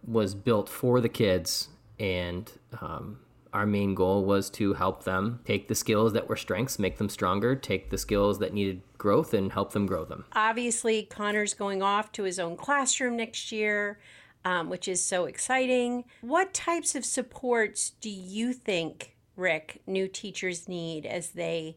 was 0.06 0.34
built 0.34 0.68
for 0.68 1.00
the 1.00 1.08
kids, 1.08 1.68
and 1.98 2.50
um, 2.80 3.18
our 3.52 3.66
main 3.66 3.94
goal 3.94 4.24
was 4.24 4.50
to 4.50 4.74
help 4.74 5.04
them 5.04 5.40
take 5.44 5.66
the 5.68 5.74
skills 5.74 6.12
that 6.12 6.28
were 6.28 6.36
strengths, 6.36 6.78
make 6.78 6.98
them 6.98 7.08
stronger, 7.08 7.56
take 7.56 7.90
the 7.90 7.98
skills 7.98 8.38
that 8.38 8.52
needed 8.52 8.82
growth, 8.98 9.34
and 9.34 9.52
help 9.52 9.72
them 9.72 9.86
grow 9.86 10.04
them. 10.04 10.24
Obviously, 10.32 11.04
Connor's 11.04 11.54
going 11.54 11.82
off 11.82 12.12
to 12.12 12.22
his 12.22 12.38
own 12.38 12.56
classroom 12.56 13.16
next 13.16 13.50
year 13.50 13.98
um, 14.44 14.68
which 14.68 14.88
is 14.88 15.04
so 15.04 15.24
exciting. 15.24 16.04
What 16.20 16.52
types 16.52 16.94
of 16.94 17.04
supports 17.04 17.90
do 18.00 18.10
you 18.10 18.52
think, 18.52 19.16
Rick, 19.36 19.82
new 19.86 20.08
teachers 20.08 20.68
need 20.68 21.06
as 21.06 21.30
they 21.30 21.76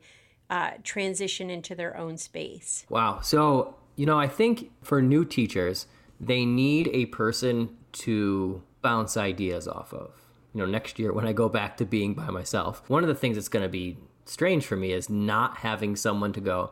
uh, 0.50 0.71
transition 0.83 1.50
into 1.50 1.75
their 1.75 1.95
own 1.97 2.17
space? 2.17 2.86
Wow. 2.89 3.19
So, 3.21 3.75
you 3.95 4.05
know, 4.05 4.19
I 4.19 4.27
think 4.27 4.71
for 4.81 5.01
new 5.01 5.25
teachers, 5.25 5.88
they 6.19 6.45
need 6.45 6.89
a 6.93 7.05
person 7.07 7.77
to 7.93 8.62
bounce 8.81 9.17
ideas 9.17 9.67
off 9.67 9.93
of. 9.93 10.12
You 10.53 10.62
know, 10.62 10.71
next 10.71 10.97
year 10.97 11.13
when 11.13 11.27
I 11.27 11.33
go 11.33 11.50
back 11.50 11.77
to 11.77 11.86
being 11.86 12.13
by 12.13 12.29
myself, 12.29 12.89
one 12.89 13.03
of 13.03 13.07
the 13.07 13.15
things 13.15 13.36
that's 13.36 13.50
going 13.50 13.63
to 13.63 13.69
be 13.69 13.97
strange 14.25 14.65
for 14.65 14.75
me 14.75 14.91
is 14.91 15.09
not 15.09 15.57
having 15.57 15.95
someone 15.95 16.33
to 16.33 16.41
go, 16.41 16.71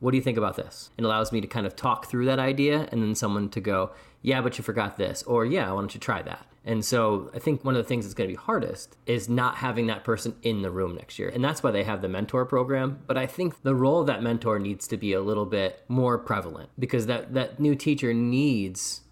what 0.00 0.10
do 0.10 0.16
you 0.16 0.22
think 0.22 0.36
about 0.36 0.56
this? 0.56 0.90
It 0.98 1.04
allows 1.04 1.32
me 1.32 1.40
to 1.40 1.46
kind 1.46 1.66
of 1.66 1.76
talk 1.76 2.06
through 2.06 2.26
that 2.26 2.38
idea 2.38 2.88
and 2.90 3.02
then 3.02 3.14
someone 3.14 3.48
to 3.50 3.60
go, 3.60 3.92
yeah, 4.24 4.40
but 4.40 4.56
you 4.56 4.64
forgot 4.64 4.96
this, 4.96 5.22
or 5.24 5.44
yeah, 5.44 5.70
why 5.70 5.82
don't 5.82 5.92
you 5.92 6.00
try 6.00 6.22
that? 6.22 6.46
And 6.64 6.82
so 6.82 7.30
I 7.34 7.38
think 7.38 7.62
one 7.62 7.76
of 7.76 7.82
the 7.82 7.86
things 7.86 8.06
that's 8.06 8.14
going 8.14 8.30
to 8.30 8.34
be 8.34 8.42
hardest 8.42 8.96
is 9.04 9.28
not 9.28 9.56
having 9.56 9.88
that 9.88 10.02
person 10.02 10.34
in 10.42 10.62
the 10.62 10.70
room 10.70 10.94
next 10.94 11.18
year. 11.18 11.28
And 11.28 11.44
that's 11.44 11.62
why 11.62 11.72
they 11.72 11.84
have 11.84 12.00
the 12.00 12.08
mentor 12.08 12.46
program. 12.46 13.00
But 13.06 13.18
I 13.18 13.26
think 13.26 13.60
the 13.60 13.74
role 13.74 14.00
of 14.00 14.06
that 14.06 14.22
mentor 14.22 14.58
needs 14.58 14.88
to 14.88 14.96
be 14.96 15.12
a 15.12 15.20
little 15.20 15.44
bit 15.44 15.84
more 15.88 16.16
prevalent 16.16 16.70
because 16.78 17.04
that, 17.04 17.34
that 17.34 17.60
new 17.60 17.74
teacher 17.74 18.14
needs 18.14 19.02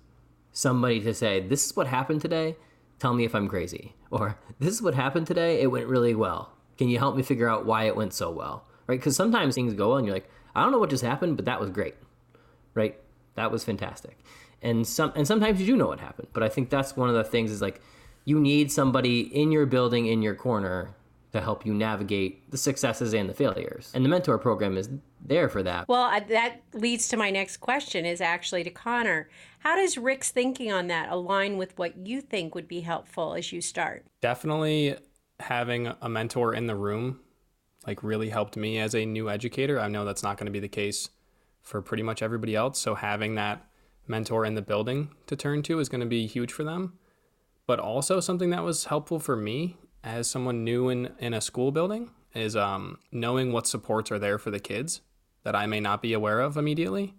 somebody 0.51 0.99
to 1.01 1.13
say, 1.13 1.41
this 1.41 1.67
is 1.67 1.77
what 1.77 1.89
happened 1.89 2.23
today. 2.23 2.57
Tell 2.99 3.13
me 3.13 3.27
if 3.27 3.35
I'm 3.35 3.49
crazy. 3.49 3.95
Or 4.11 4.39
this 4.61 4.73
is 4.73 4.81
what 4.81 4.95
happened 4.95 5.27
today. 5.27 5.61
It 5.61 5.67
went 5.67 5.89
really 5.89 6.15
well. 6.15 6.55
Can 6.79 6.89
you 6.89 6.99
help 6.99 7.17
me 7.17 7.23
figure 7.23 7.51
out 7.51 7.67
why 7.67 7.85
it 7.85 7.97
went 7.97 8.15
so 8.15 8.31
well? 8.31 8.65
Right? 8.87 8.99
Because 8.99 9.15
sometimes 9.15 9.55
things 9.55 9.75
go 9.75 9.97
and 9.97 10.07
you're 10.07 10.17
like, 10.17 10.31
I 10.55 10.63
don't 10.63 10.73
know 10.73 10.79
what 10.79 10.89
just 10.89 11.05
happened, 11.05 11.37
but 11.37 11.45
that 11.45 11.61
was 11.61 11.69
great. 11.69 11.97
Right? 12.73 12.99
That 13.35 13.53
was 13.53 13.63
fantastic 13.63 14.17
and 14.63 14.87
some 14.87 15.13
and 15.15 15.27
sometimes 15.27 15.61
you 15.61 15.67
do 15.67 15.77
know 15.77 15.89
what 15.89 16.01
happened 16.01 16.29
but 16.33 16.43
i 16.43 16.49
think 16.49 16.71
that's 16.71 16.97
one 16.97 17.09
of 17.09 17.15
the 17.15 17.25
things 17.25 17.51
is 17.51 17.61
like 17.61 17.81
you 18.25 18.39
need 18.39 18.71
somebody 18.71 19.21
in 19.21 19.51
your 19.51 19.67
building 19.67 20.07
in 20.07 20.23
your 20.23 20.35
corner 20.35 20.95
to 21.33 21.41
help 21.41 21.65
you 21.65 21.73
navigate 21.73 22.51
the 22.51 22.59
successes 22.59 23.15
and 23.15 23.29
the 23.29 23.35
failures. 23.35 23.91
And 23.95 24.05
the 24.05 24.09
mentor 24.09 24.37
program 24.37 24.77
is 24.77 24.91
there 25.25 25.49
for 25.49 25.63
that. 25.63 25.89
Well 25.89 26.11
that 26.29 26.61
leads 26.75 27.09
to 27.09 27.17
my 27.17 27.31
next 27.31 27.59
question 27.59 28.05
is 28.05 28.21
actually 28.21 28.65
to 28.65 28.71
connor. 28.71 29.29
How 29.61 29.77
does 29.77 29.97
rick's 29.97 30.31
thinking 30.31 30.71
on 30.71 30.89
that 30.89 31.11
align 31.11 31.57
with 31.57 31.77
what 31.79 32.07
you 32.07 32.21
think 32.21 32.55
would 32.55 32.69
be 32.69 32.81
helpful 32.81 33.35
as 33.35 33.53
you 33.53 33.61
start? 33.61 34.05
Definitely 34.21 34.97
having 35.41 35.93
a 36.01 36.09
mentor 36.09 36.55
in 36.55 36.67
the 36.67 36.77
room 36.77 37.21
like 37.87 38.03
really 38.03 38.29
helped 38.29 38.57
me 38.57 38.79
as 38.79 38.95
a 38.95 39.05
new 39.05 39.29
educator. 39.29 39.81
I 39.81 39.89
know 39.89 40.05
that's 40.05 40.23
not 40.23 40.37
going 40.37 40.47
to 40.47 40.53
be 40.53 40.61
the 40.61 40.69
case 40.69 41.09
for 41.63 41.81
pretty 41.81 42.03
much 42.03 42.23
everybody 42.23 42.55
else 42.55 42.79
so 42.79 42.95
having 42.95 43.37
that 43.37 43.65
mentor 44.07 44.45
in 44.45 44.55
the 44.55 44.63
building 44.63 45.11
to 45.27 45.37
turn 45.37 45.63
to 45.63 45.79
is 45.79 45.89
going 45.89 46.01
to 46.01 46.07
be 46.07 46.27
huge 46.27 46.53
for 46.53 46.65
them. 46.65 46.95
But 47.67 47.79
also 47.79 48.21
something 48.21 48.51
that 48.51 48.65
was 48.65 48.87
helpful 48.87 49.19
for 49.19 49.37
me 49.37 49.77
as 50.03 50.29
someone 50.29 50.65
new 50.65 50.89
in, 50.89 51.13
in 51.19 51.33
a 51.33 51.41
school 51.41 51.71
building 51.71 52.11
is 52.35 52.57
um, 52.57 52.99
knowing 53.11 53.53
what 53.53 53.67
supports 53.67 54.11
are 54.11 54.19
there 54.19 54.39
for 54.39 54.51
the 54.51 54.61
kids 54.61 55.01
that 55.45 55.55
I 55.55 55.67
may 55.67 55.81
not 55.81 56.03
be 56.03 56.13
aware 56.13 56.41
of 56.41 56.57
immediately. 56.57 57.15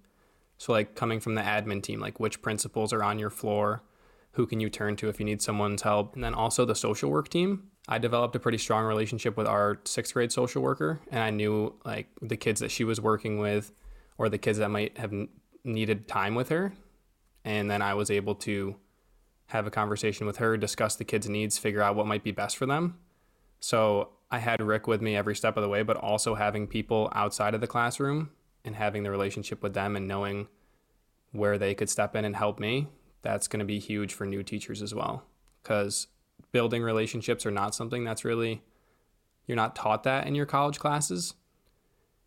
So 0.57 0.71
like 0.71 0.95
coming 0.95 1.19
from 1.19 1.35
the 1.35 1.41
admin 1.41 1.81
team, 1.81 1.99
like 1.99 2.19
which 2.19 2.41
principals 2.41 2.93
are 2.93 3.03
on 3.03 3.19
your 3.19 3.29
floor, 3.29 3.83
who 4.31 4.47
can 4.47 4.59
you 4.59 4.69
turn 4.69 4.95
to 4.97 5.09
if 5.09 5.19
you 5.19 5.25
need 5.25 5.41
someone's 5.41 5.81
help. 5.81 6.15
And 6.15 6.23
then 6.23 6.33
also 6.33 6.65
the 6.65 6.75
social 6.75 7.09
work 7.09 7.29
team. 7.29 7.69
I 7.87 7.97
developed 7.97 8.35
a 8.35 8.39
pretty 8.39 8.57
strong 8.57 8.85
relationship 8.85 9.35
with 9.35 9.45
our 9.45 9.79
sixth 9.83 10.13
grade 10.13 10.31
social 10.31 10.61
worker, 10.61 11.01
and 11.11 11.21
I 11.21 11.31
knew 11.31 11.75
like 11.83 12.07
the 12.21 12.37
kids 12.37 12.61
that 12.61 12.71
she 12.71 12.85
was 12.85 13.01
working 13.01 13.39
with 13.39 13.73
or 14.17 14.29
the 14.29 14.37
kids 14.37 14.57
that 14.59 14.69
might 14.69 14.97
have 14.97 15.11
needed 15.63 16.07
time 16.07 16.35
with 16.35 16.49
her. 16.49 16.73
And 17.45 17.69
then 17.69 17.81
I 17.81 17.93
was 17.93 18.09
able 18.09 18.35
to 18.35 18.75
have 19.47 19.67
a 19.67 19.71
conversation 19.71 20.25
with 20.25 20.37
her, 20.37 20.57
discuss 20.57 20.95
the 20.95 21.03
kids' 21.03 21.29
needs, 21.29 21.57
figure 21.57 21.81
out 21.81 21.95
what 21.95 22.07
might 22.07 22.23
be 22.23 22.31
best 22.31 22.57
for 22.57 22.65
them. 22.65 22.97
So 23.59 24.09
I 24.31 24.39
had 24.39 24.61
Rick 24.61 24.87
with 24.87 25.01
me 25.01 25.15
every 25.15 25.35
step 25.35 25.57
of 25.57 25.63
the 25.63 25.69
way, 25.69 25.83
but 25.83 25.97
also 25.97 26.35
having 26.35 26.67
people 26.67 27.11
outside 27.13 27.53
of 27.53 27.61
the 27.61 27.67
classroom 27.67 28.31
and 28.65 28.75
having 28.75 29.03
the 29.03 29.11
relationship 29.11 29.61
with 29.61 29.73
them 29.73 29.95
and 29.95 30.07
knowing 30.07 30.47
where 31.31 31.57
they 31.57 31.75
could 31.75 31.89
step 31.89 32.15
in 32.15 32.25
and 32.25 32.35
help 32.35 32.59
me, 32.59 32.87
that's 33.21 33.47
going 33.47 33.59
to 33.59 33.65
be 33.65 33.79
huge 33.79 34.13
for 34.13 34.25
new 34.25 34.43
teachers 34.43 34.81
as 34.81 34.93
well. 34.93 35.23
Because 35.61 36.07
building 36.51 36.83
relationships 36.83 37.45
are 37.45 37.51
not 37.51 37.75
something 37.75 38.03
that's 38.03 38.25
really, 38.25 38.61
you're 39.45 39.55
not 39.55 39.75
taught 39.75 40.03
that 40.03 40.27
in 40.27 40.35
your 40.35 40.45
college 40.45 40.79
classes 40.79 41.35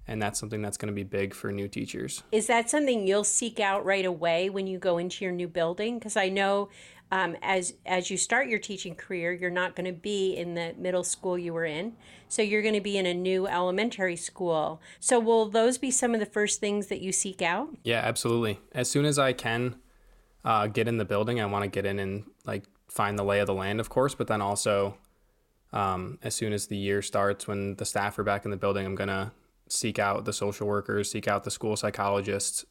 and 0.08 0.22
that's 0.22 0.38
something 0.38 0.62
that's 0.62 0.76
going 0.76 0.88
to 0.88 0.94
be 0.94 1.02
big 1.02 1.34
for 1.34 1.50
new 1.50 1.68
teachers. 1.68 2.22
Is 2.30 2.46
that 2.46 2.70
something 2.70 3.06
you'll 3.06 3.24
seek 3.24 3.58
out 3.60 3.84
right 3.84 4.04
away 4.04 4.48
when 4.50 4.66
you 4.66 4.78
go 4.78 4.98
into 4.98 5.24
your 5.24 5.32
new 5.32 5.48
building? 5.48 5.98
Because 5.98 6.16
I 6.16 6.28
know 6.28 6.68
um, 7.12 7.36
as 7.42 7.74
as 7.84 8.10
you 8.10 8.16
start 8.16 8.48
your 8.48 8.58
teaching 8.58 8.94
career, 8.94 9.32
you're 9.32 9.50
not 9.50 9.76
going 9.76 9.86
to 9.86 9.98
be 9.98 10.34
in 10.34 10.54
the 10.54 10.74
middle 10.76 11.04
school 11.04 11.38
you 11.38 11.52
were 11.52 11.64
in, 11.64 11.94
so 12.28 12.42
you're 12.42 12.62
going 12.62 12.74
to 12.74 12.80
be 12.80 12.98
in 12.98 13.06
a 13.06 13.14
new 13.14 13.46
elementary 13.46 14.16
school. 14.16 14.80
So 14.98 15.20
will 15.20 15.48
those 15.48 15.78
be 15.78 15.90
some 15.90 16.14
of 16.14 16.20
the 16.20 16.26
first 16.26 16.60
things 16.60 16.88
that 16.88 17.00
you 17.00 17.12
seek 17.12 17.42
out? 17.42 17.68
Yeah, 17.84 18.00
absolutely. 18.00 18.58
As 18.72 18.90
soon 18.90 19.04
as 19.04 19.18
I 19.18 19.32
can 19.32 19.76
uh, 20.44 20.66
get 20.66 20.88
in 20.88 20.98
the 20.98 21.04
building, 21.04 21.40
I 21.40 21.46
want 21.46 21.62
to 21.62 21.70
get 21.70 21.86
in 21.86 21.98
and 22.00 22.24
like 22.44 22.64
find 22.88 23.16
the 23.16 23.24
lay 23.24 23.38
of 23.38 23.46
the 23.46 23.54
land, 23.54 23.78
of 23.80 23.88
course, 23.88 24.14
but 24.14 24.26
then 24.28 24.40
also. 24.40 24.98
Um, 25.72 26.18
as 26.22 26.34
soon 26.34 26.54
as 26.54 26.68
the 26.68 26.76
year 26.76 27.02
starts, 27.02 27.46
when 27.46 27.74
the 27.74 27.84
staff 27.84 28.18
are 28.18 28.22
back 28.22 28.44
in 28.46 28.50
the 28.50 28.56
building, 28.56 28.86
I'm 28.86 28.94
gonna 28.94 29.32
seek 29.68 29.98
out 29.98 30.24
the 30.24 30.32
social 30.32 30.66
workers, 30.66 31.10
seek 31.10 31.28
out 31.28 31.44
the 31.44 31.50
school 31.50 31.76
psychologists, 31.76 32.64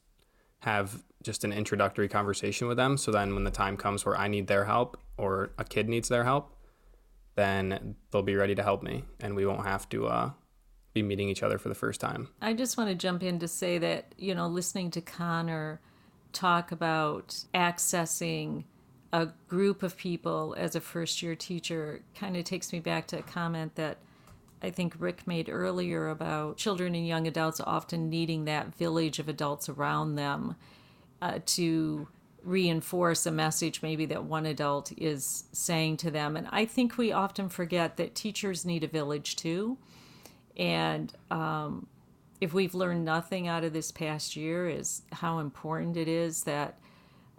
have 0.59 1.03
just 1.23 1.43
an 1.43 1.51
introductory 1.51 2.07
conversation 2.07 2.67
with 2.67 2.77
them. 2.77 2.97
So 2.97 3.11
then 3.11 3.33
when 3.33 3.43
the 3.43 3.51
time 3.51 3.77
comes 3.77 4.05
where 4.05 4.17
I 4.17 4.27
need 4.27 4.47
their 4.47 4.65
help 4.65 4.97
or 5.17 5.51
a 5.57 5.63
kid 5.63 5.89
needs 5.89 6.09
their 6.09 6.23
help, 6.23 6.55
then 7.35 7.95
they'll 8.11 8.21
be 8.21 8.35
ready 8.35 8.55
to 8.55 8.63
help 8.63 8.81
me 8.81 9.03
and 9.19 9.35
we 9.35 9.45
won't 9.45 9.65
have 9.65 9.89
to 9.89 10.07
uh, 10.07 10.31
be 10.93 11.03
meeting 11.03 11.29
each 11.29 11.43
other 11.43 11.57
for 11.57 11.69
the 11.69 11.75
first 11.75 11.99
time. 11.99 12.29
I 12.41 12.53
just 12.53 12.77
want 12.77 12.89
to 12.89 12.95
jump 12.95 13.23
in 13.23 13.39
to 13.39 13.47
say 13.47 13.77
that, 13.79 14.13
you 14.17 14.33
know, 14.33 14.47
listening 14.47 14.91
to 14.91 15.01
Connor 15.01 15.81
talk 16.31 16.71
about 16.71 17.43
accessing 17.53 18.63
a 19.13 19.27
group 19.47 19.83
of 19.83 19.95
people 19.95 20.55
as 20.57 20.75
a 20.75 20.81
first 20.81 21.21
year 21.21 21.35
teacher 21.35 22.01
kind 22.15 22.35
of 22.35 22.43
takes 22.43 22.73
me 22.73 22.79
back 22.79 23.07
to 23.07 23.19
a 23.19 23.21
comment 23.21 23.75
that 23.75 23.97
I 24.65 24.72
think 24.72 24.95
Rick 24.98 25.27
made 25.27 25.48
earlier 25.48 26.10
about 26.10 26.57
children 26.57 26.95
and 26.95 27.07
young 27.07 27.27
adults 27.27 27.62
often 27.63 28.10
needing 28.10 28.45
that 28.45 28.75
village 28.75 29.19
of 29.19 29.29
adults 29.29 29.69
around 29.69 30.15
them 30.15 30.55
uh, 31.22 31.38
to 31.45 32.07
reinforce 32.43 33.27
a 33.27 33.31
message 33.31 33.84
maybe 33.84 34.07
that 34.07 34.24
one 34.24 34.48
adult 34.48 34.91
is 34.98 35.43
saying 35.51 35.98
to 35.98 36.10
them. 36.10 36.36
And 36.36 36.48
I 36.50 36.65
think 36.65 36.98
we 36.98 37.12
often 37.12 37.48
forget 37.48 37.98
that 37.98 38.15
teachers 38.15 38.65
need 38.65 38.84
a 38.84 38.88
village 38.88 39.36
too. 39.36 39.77
And 40.57 41.13
um, 41.29 41.86
if 42.41 42.51
we've 42.51 42.74
learned 42.74 43.05
nothing 43.05 43.48
out 43.48 43.63
of 43.63 43.72
this 43.72 43.91
past 43.91 44.36
year, 44.36 44.67
is 44.67 45.03
how 45.12 45.38
important 45.38 45.95
it 45.95 46.07
is 46.07 46.43
that 46.45 46.79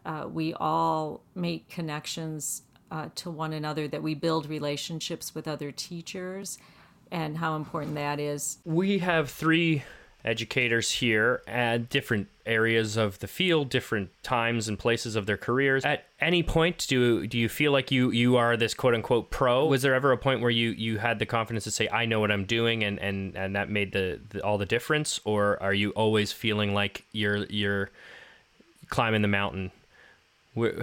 uh, 0.04 0.28
we 0.30 0.54
all 0.54 1.24
make 1.34 1.68
connections 1.68 2.62
uh, 2.92 3.08
to 3.16 3.32
one 3.32 3.52
another, 3.52 3.88
that 3.88 4.02
we 4.02 4.14
build 4.14 4.48
relationships 4.48 5.34
with 5.34 5.48
other 5.48 5.72
teachers 5.72 6.58
and 7.10 7.36
how 7.38 7.56
important 7.56 7.94
that 7.94 8.20
is. 8.20 8.58
We 8.64 8.98
have 8.98 9.30
three 9.30 9.84
educators 10.24 10.90
here 10.90 11.40
at 11.46 11.88
different 11.88 12.26
areas 12.44 12.96
of 12.96 13.18
the 13.20 13.28
field, 13.28 13.70
different 13.70 14.10
times 14.24 14.66
and 14.66 14.78
places 14.78 15.14
of 15.14 15.24
their 15.26 15.36
careers. 15.36 15.84
At 15.84 16.04
any 16.20 16.42
point, 16.42 16.84
do 16.88 17.26
do 17.26 17.38
you 17.38 17.48
feel 17.48 17.72
like 17.72 17.90
you 17.90 18.10
you 18.10 18.36
are 18.36 18.56
this 18.56 18.74
quote 18.74 18.94
unquote 18.94 19.30
pro? 19.30 19.66
Was 19.66 19.82
there 19.82 19.94
ever 19.94 20.12
a 20.12 20.18
point 20.18 20.40
where 20.40 20.50
you 20.50 20.70
you 20.70 20.98
had 20.98 21.18
the 21.18 21.26
confidence 21.26 21.64
to 21.64 21.70
say 21.70 21.88
I 21.88 22.06
know 22.06 22.20
what 22.20 22.32
I'm 22.32 22.44
doing 22.44 22.82
and 22.82 22.98
and 22.98 23.36
and 23.36 23.54
that 23.54 23.70
made 23.70 23.92
the, 23.92 24.20
the 24.30 24.44
all 24.44 24.58
the 24.58 24.66
difference, 24.66 25.20
or 25.24 25.62
are 25.62 25.74
you 25.74 25.90
always 25.90 26.32
feeling 26.32 26.74
like 26.74 27.04
you're 27.12 27.44
you're 27.46 27.90
climbing 28.88 29.22
the 29.22 29.28
mountain 29.28 29.70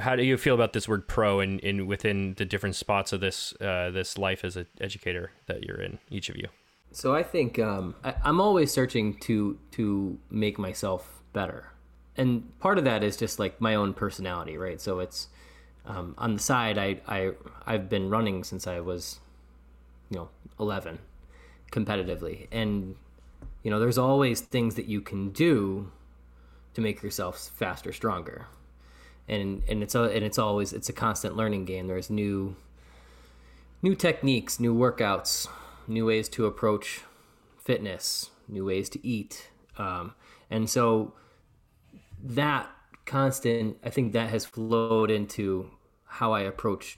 how 0.01 0.15
do 0.15 0.23
you 0.23 0.37
feel 0.37 0.53
about 0.53 0.73
this 0.73 0.87
word 0.87 1.07
pro 1.07 1.39
in, 1.39 1.59
in 1.59 1.87
within 1.87 2.35
the 2.35 2.45
different 2.45 2.75
spots 2.75 3.11
of 3.11 3.21
this 3.21 3.53
uh, 3.59 3.89
this 3.91 4.17
life 4.17 4.43
as 4.43 4.55
an 4.55 4.67
educator 4.79 5.31
that 5.47 5.63
you're 5.63 5.81
in, 5.81 5.99
each 6.09 6.29
of 6.29 6.35
you? 6.37 6.47
So 6.91 7.15
I 7.15 7.23
think 7.23 7.57
um, 7.57 7.95
I, 8.03 8.13
I'm 8.23 8.39
always 8.39 8.71
searching 8.71 9.15
to 9.21 9.57
to 9.71 10.19
make 10.29 10.59
myself 10.59 11.21
better, 11.33 11.71
and 12.15 12.57
part 12.59 12.77
of 12.77 12.83
that 12.83 13.03
is 13.03 13.17
just 13.17 13.39
like 13.39 13.59
my 13.59 13.73
own 13.73 13.93
personality, 13.93 14.57
right? 14.57 14.79
So 14.79 14.99
it's 14.99 15.27
um, 15.85 16.13
on 16.17 16.35
the 16.35 16.39
side. 16.39 16.77
I 16.77 17.01
I 17.07 17.31
I've 17.65 17.89
been 17.89 18.09
running 18.09 18.43
since 18.43 18.67
I 18.67 18.79
was, 18.79 19.19
you 20.11 20.17
know, 20.17 20.29
11, 20.59 20.99
competitively, 21.71 22.47
and 22.51 22.95
you 23.63 23.71
know, 23.71 23.79
there's 23.79 23.97
always 23.97 24.41
things 24.41 24.75
that 24.75 24.85
you 24.85 25.01
can 25.01 25.31
do 25.31 25.91
to 26.75 26.81
make 26.81 27.01
yourself 27.01 27.39
faster, 27.55 27.91
stronger 27.91 28.47
and 29.27 29.63
and 29.67 29.83
it's 29.83 29.95
a, 29.95 30.03
and 30.03 30.23
it's 30.23 30.37
always 30.37 30.73
it's 30.73 30.89
a 30.89 30.93
constant 30.93 31.35
learning 31.35 31.65
game. 31.65 31.87
There's 31.87 32.09
new 32.09 32.55
new 33.81 33.95
techniques, 33.95 34.59
new 34.59 34.73
workouts, 34.73 35.47
new 35.87 36.05
ways 36.05 36.29
to 36.29 36.45
approach 36.45 37.01
fitness, 37.57 38.31
new 38.47 38.65
ways 38.65 38.89
to 38.89 39.05
eat, 39.05 39.49
um, 39.77 40.13
and 40.49 40.69
so 40.69 41.13
that 42.23 42.69
constant, 43.05 43.77
I 43.83 43.89
think 43.89 44.13
that 44.13 44.29
has 44.29 44.45
flowed 44.45 45.11
into 45.11 45.69
how 46.05 46.31
I 46.31 46.41
approach 46.41 46.97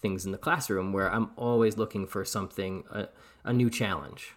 things 0.00 0.24
in 0.26 0.32
the 0.32 0.38
classroom, 0.38 0.92
where 0.92 1.10
I'm 1.10 1.30
always 1.36 1.76
looking 1.76 2.06
for 2.06 2.24
something, 2.24 2.84
a, 2.90 3.08
a 3.44 3.52
new 3.52 3.70
challenge 3.70 4.34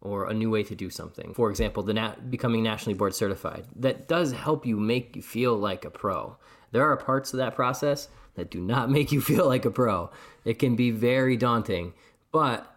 or 0.00 0.28
a 0.28 0.34
new 0.34 0.50
way 0.50 0.62
to 0.62 0.74
do 0.74 0.90
something. 0.90 1.34
For 1.34 1.50
example, 1.50 1.82
the 1.82 1.94
nat- 1.94 2.30
becoming 2.30 2.62
nationally 2.62 2.96
board 2.96 3.14
certified. 3.14 3.66
That 3.74 4.08
does 4.08 4.32
help 4.32 4.66
you 4.66 4.76
make 4.78 5.16
you 5.16 5.22
feel 5.22 5.56
like 5.56 5.84
a 5.84 5.90
pro. 5.90 6.36
There 6.72 6.84
are 6.84 6.96
parts 6.96 7.32
of 7.32 7.38
that 7.38 7.54
process 7.54 8.08
that 8.34 8.50
do 8.50 8.60
not 8.60 8.90
make 8.96 9.12
you 9.12 9.20
feel 9.20 9.46
like 9.46 9.64
a 9.64 9.70
pro. 9.70 10.10
It 10.44 10.58
can 10.58 10.76
be 10.76 10.90
very 10.90 11.36
daunting, 11.36 11.94
but 12.30 12.72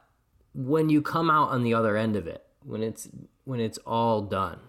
when 0.53 0.89
you 0.89 1.01
come 1.01 1.29
out 1.29 1.49
on 1.49 1.63
the 1.63 1.73
other 1.73 1.95
end 1.95 2.15
of 2.15 2.27
it, 2.27 2.45
when 2.63 2.83
it's 2.83 3.07
when 3.45 3.59
it's 3.59 3.77
all 3.79 4.21
done, 4.21 4.59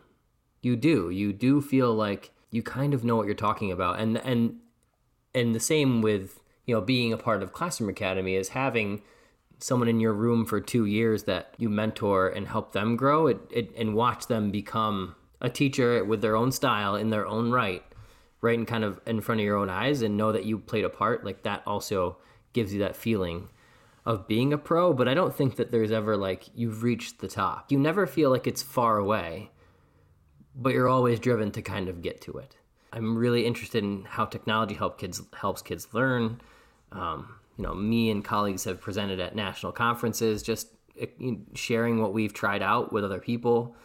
you 0.63 0.77
do. 0.77 1.11
You 1.11 1.33
do 1.33 1.61
feel 1.61 1.95
like 1.95 2.31
you 2.51 2.63
kind 2.63 2.95
of 2.95 3.05
know 3.05 3.17
what 3.17 3.27
you're 3.27 3.35
talking 3.35 3.73
about. 3.73 3.99
And 3.99 4.19
and 4.19 4.59
and 5.35 5.55
the 5.55 5.61
same 5.61 6.03
with, 6.03 6.43
you 6.67 6.75
know, 6.75 6.81
being 6.81 7.13
a 7.13 7.17
part 7.17 7.43
of 7.43 7.53
Classroom 7.53 7.89
Academy 7.89 8.35
is 8.35 8.51
having 8.51 9.03
someone 9.61 9.89
in 9.89 10.01
your 10.01 10.13
room 10.13 10.45
for 10.45 10.61
2 10.61 10.85
years 10.85 11.25
that 11.25 11.55
you 11.59 11.69
mentor 11.69 12.29
and 12.29 12.49
help 12.49 12.73
them 12.73 12.97
grow 12.97 13.27
it, 13.27 13.39
it 13.51 13.77
and 13.77 13.95
watch 13.95 14.27
them 14.27 14.51
become 14.51 15.15
a 15.41 15.49
teacher 15.49 16.05
with 16.05 16.21
their 16.21 16.37
own 16.37 16.51
style 16.53 16.95
in 16.97 17.11
their 17.11 17.27
own 17.27 17.51
right 17.51 17.85
right 18.41 18.59
in 18.59 18.67
kind 18.67 18.85
of 18.85 19.01
in 19.07 19.21
front 19.21 19.41
of 19.41 19.45
your 19.45 19.57
own 19.57 19.69
eyes 19.69 20.03
and 20.03 20.17
know 20.17 20.33
that 20.33 20.45
you 20.45 20.59
played 20.59 20.85
a 20.85 20.89
part, 20.89 21.25
like 21.25 21.43
that 21.43 21.63
also 21.67 22.17
gives 22.53 22.73
you 22.73 22.81
that 22.81 22.97
feeling 22.97 23.49
of 24.07 24.27
being 24.27 24.53
a 24.53 24.59
pro. 24.59 24.93
But 24.93 25.09
I 25.09 25.15
don't 25.15 25.35
think 25.35 25.57
that 25.57 25.71
there's 25.71 25.93
ever 25.93 26.17
like 26.17 26.49
you've 26.55 26.83
reached 26.83 27.21
the 27.21 27.29
top. 27.29 27.71
You 27.71 27.79
never 27.79 28.07
feel 28.07 28.31
like 28.31 28.47
it's 28.47 28.63
far 28.63 28.97
away, 28.97 29.51
but 30.55 30.73
you're 30.73 30.89
always 30.89 31.21
driven 31.21 31.51
to 31.53 31.63
kind 31.63 31.89
of 31.89 32.03
get 32.03 32.21
to 32.23 32.33
it. 32.39 32.57
I'm 32.93 33.17
really 33.17 33.47
interested 33.47 33.85
in 33.85 34.05
how 34.05 34.25
technology 34.25 34.75
help 34.75 34.99
kids 34.99 35.23
helps 35.35 35.63
kids 35.63 35.89
learn. 35.93 36.41
Um, 36.93 37.37
you 37.57 37.65
know, 37.65 37.75
me 37.75 38.11
and 38.11 38.25
colleagues 38.25 38.65
have 38.65 38.81
presented 38.81 39.21
at 39.21 39.35
national 39.35 39.73
conferences, 39.73 40.43
just 40.43 40.69
eh, 40.99 41.07
sharing 41.55 42.01
what 42.01 42.13
we've 42.13 42.33
tried 42.33 42.63
out 42.63 42.93
with 42.93 43.05
other 43.05 43.21
people 43.21 43.77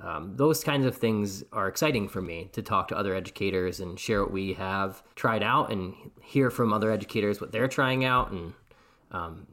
um, 0.00 0.36
those 0.36 0.64
kinds 0.64 0.86
of 0.86 0.96
things 0.96 1.44
are 1.52 1.68
exciting 1.68 2.08
for 2.08 2.20
me 2.20 2.50
to 2.52 2.62
talk 2.62 2.88
to 2.88 2.96
other 2.96 3.14
educators 3.14 3.80
and 3.80 3.98
share 3.98 4.22
what 4.22 4.32
we 4.32 4.54
have 4.54 5.02
tried 5.14 5.42
out 5.42 5.70
and 5.70 5.94
hear 6.20 6.50
from 6.50 6.72
other 6.72 6.90
educators 6.90 7.40
what 7.40 7.52
they're 7.52 7.68
trying 7.68 8.04
out 8.04 8.30
and 8.32 8.52
um, 9.12 9.46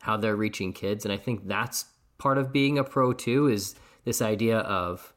how 0.00 0.16
they're 0.16 0.36
reaching 0.36 0.72
kids. 0.72 1.04
And 1.04 1.12
I 1.12 1.16
think 1.16 1.46
that's 1.46 1.86
part 2.18 2.36
of 2.36 2.52
being 2.52 2.78
a 2.78 2.84
pro 2.84 3.12
too 3.12 3.46
is 3.46 3.74
this 4.04 4.20
idea 4.20 4.58
of 4.58 5.14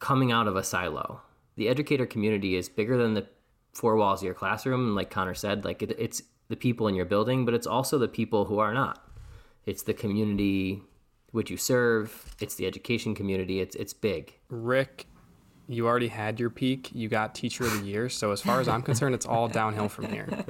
coming 0.00 0.32
out 0.32 0.48
of 0.48 0.56
a 0.56 0.64
silo. 0.64 1.22
The 1.56 1.68
educator 1.68 2.06
community 2.06 2.56
is 2.56 2.68
bigger 2.68 2.98
than 2.98 3.14
the 3.14 3.26
four 3.72 3.96
walls 3.96 4.20
of 4.20 4.26
your 4.26 4.34
classroom. 4.34 4.94
Like 4.94 5.10
Connor 5.10 5.34
said, 5.34 5.64
like 5.64 5.82
it, 5.82 5.94
it's 5.98 6.22
the 6.48 6.56
people 6.56 6.88
in 6.88 6.94
your 6.94 7.06
building, 7.06 7.44
but 7.44 7.54
it's 7.54 7.66
also 7.66 7.98
the 7.98 8.08
people 8.08 8.46
who 8.46 8.58
are 8.58 8.72
not. 8.72 9.04
It's 9.64 9.82
the 9.82 9.94
community 9.94 10.82
which 11.32 11.50
you 11.50 11.56
serve. 11.56 12.34
It's 12.40 12.54
the 12.54 12.66
education 12.66 13.14
community. 13.14 13.60
It's 13.60 13.74
it's 13.76 13.92
big. 13.92 14.34
Rick 14.48 15.06
you 15.68 15.86
already 15.86 16.08
had 16.08 16.38
your 16.38 16.50
peak. 16.50 16.90
You 16.92 17.08
got 17.08 17.34
teacher 17.34 17.64
of 17.64 17.80
the 17.80 17.86
year. 17.86 18.08
So 18.08 18.30
as 18.30 18.40
far 18.40 18.60
as 18.60 18.68
I'm 18.68 18.82
concerned, 18.82 19.14
it's 19.14 19.26
all 19.26 19.48
downhill 19.48 19.88
from 19.88 20.06
here. 20.06 20.28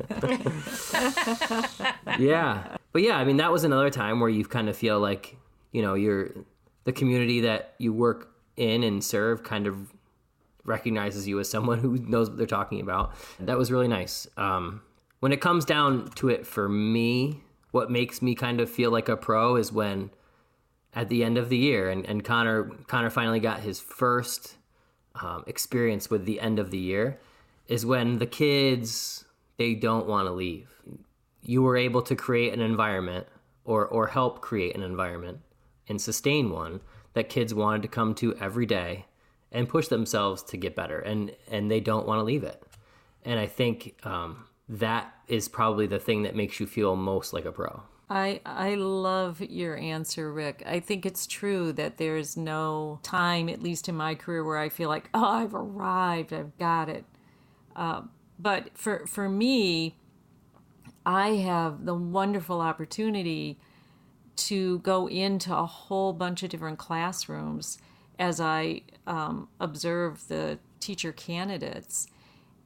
yeah. 2.18 2.76
But 2.92 3.02
yeah, 3.02 3.16
I 3.16 3.24
mean, 3.24 3.38
that 3.38 3.50
was 3.50 3.64
another 3.64 3.90
time 3.90 4.20
where 4.20 4.28
you 4.28 4.44
kind 4.44 4.68
of 4.68 4.76
feel 4.76 5.00
like, 5.00 5.36
you 5.72 5.82
know, 5.82 5.94
you're 5.94 6.32
the 6.84 6.92
community 6.92 7.40
that 7.42 7.74
you 7.78 7.92
work 7.92 8.30
in 8.56 8.82
and 8.82 9.02
serve 9.02 9.42
kind 9.42 9.66
of 9.66 9.92
recognizes 10.64 11.26
you 11.26 11.40
as 11.40 11.48
someone 11.48 11.78
who 11.78 11.96
knows 11.96 12.28
what 12.28 12.36
they're 12.36 12.46
talking 12.46 12.80
about. 12.80 13.14
That 13.40 13.56
was 13.56 13.72
really 13.72 13.88
nice. 13.88 14.26
Um, 14.36 14.82
when 15.20 15.32
it 15.32 15.40
comes 15.40 15.64
down 15.64 16.10
to 16.16 16.28
it 16.28 16.46
for 16.46 16.68
me, 16.68 17.40
what 17.70 17.90
makes 17.90 18.22
me 18.22 18.34
kind 18.34 18.60
of 18.60 18.70
feel 18.70 18.90
like 18.90 19.08
a 19.08 19.16
pro 19.16 19.56
is 19.56 19.72
when 19.72 20.10
at 20.94 21.08
the 21.08 21.22
end 21.22 21.36
of 21.36 21.48
the 21.48 21.56
year 21.56 21.90
and, 21.90 22.06
and 22.06 22.24
Connor 22.24 22.64
Connor 22.86 23.10
finally 23.10 23.40
got 23.40 23.60
his 23.60 23.80
first 23.80 24.56
um, 25.20 25.44
experience 25.46 26.10
with 26.10 26.24
the 26.24 26.40
end 26.40 26.58
of 26.58 26.70
the 26.70 26.78
year 26.78 27.18
is 27.68 27.84
when 27.84 28.18
the 28.18 28.26
kids 28.26 29.24
they 29.58 29.74
don't 29.74 30.06
want 30.06 30.26
to 30.26 30.32
leave. 30.32 30.70
You 31.42 31.62
were 31.62 31.76
able 31.76 32.02
to 32.02 32.16
create 32.16 32.52
an 32.52 32.60
environment 32.60 33.26
or 33.64 33.86
or 33.86 34.08
help 34.08 34.40
create 34.40 34.74
an 34.74 34.82
environment 34.82 35.40
and 35.88 36.00
sustain 36.00 36.50
one 36.50 36.80
that 37.12 37.28
kids 37.28 37.54
wanted 37.54 37.82
to 37.82 37.88
come 37.88 38.14
to 38.14 38.34
every 38.36 38.66
day 38.66 39.06
and 39.52 39.68
push 39.68 39.88
themselves 39.88 40.42
to 40.44 40.56
get 40.56 40.74
better 40.74 40.98
and 40.98 41.34
and 41.50 41.70
they 41.70 41.80
don't 41.80 42.06
want 42.06 42.18
to 42.18 42.24
leave 42.24 42.44
it. 42.44 42.62
And 43.24 43.38
I 43.40 43.46
think 43.46 43.96
um, 44.04 44.46
that 44.68 45.14
is 45.28 45.48
probably 45.48 45.86
the 45.86 45.98
thing 45.98 46.22
that 46.22 46.34
makes 46.34 46.60
you 46.60 46.66
feel 46.66 46.96
most 46.96 47.32
like 47.32 47.44
a 47.44 47.52
pro. 47.52 47.82
I 48.08 48.40
I 48.44 48.76
love 48.76 49.40
your 49.40 49.76
answer, 49.76 50.32
Rick. 50.32 50.62
I 50.64 50.80
think 50.80 51.04
it's 51.04 51.26
true 51.26 51.72
that 51.72 51.96
there's 51.96 52.36
no 52.36 53.00
time, 53.02 53.48
at 53.48 53.62
least 53.62 53.88
in 53.88 53.96
my 53.96 54.14
career, 54.14 54.44
where 54.44 54.58
I 54.58 54.68
feel 54.68 54.88
like, 54.88 55.10
oh, 55.12 55.24
I've 55.24 55.54
arrived, 55.54 56.32
I've 56.32 56.56
got 56.56 56.88
it. 56.88 57.04
Uh, 57.74 58.02
but 58.38 58.76
for 58.78 59.06
for 59.06 59.28
me, 59.28 59.96
I 61.04 61.30
have 61.36 61.84
the 61.84 61.94
wonderful 61.94 62.60
opportunity 62.60 63.58
to 64.36 64.78
go 64.80 65.08
into 65.08 65.56
a 65.56 65.66
whole 65.66 66.12
bunch 66.12 66.42
of 66.42 66.50
different 66.50 66.78
classrooms 66.78 67.78
as 68.18 68.40
I 68.40 68.82
um, 69.06 69.48
observe 69.58 70.28
the 70.28 70.58
teacher 70.78 71.12
candidates 71.12 72.08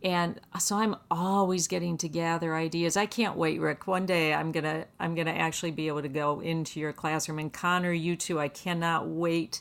and 0.02 0.40
so 0.58 0.76
i'm 0.76 0.96
always 1.10 1.68
getting 1.68 1.96
to 1.98 2.08
gather 2.08 2.54
ideas. 2.54 2.96
I 2.96 3.06
can't 3.06 3.36
wait 3.36 3.60
rick. 3.60 3.86
One 3.86 4.06
day 4.06 4.34
i'm 4.34 4.52
gonna 4.52 4.86
i'm 4.98 5.14
gonna 5.14 5.32
actually 5.32 5.72
be 5.72 5.88
able 5.88 6.02
to 6.02 6.08
go 6.08 6.40
into 6.40 6.80
your 6.80 6.92
classroom. 6.92 7.38
And 7.38 7.52
connor 7.52 7.92
you 7.92 8.16
too. 8.16 8.40
I 8.40 8.48
cannot 8.48 9.08
wait 9.08 9.60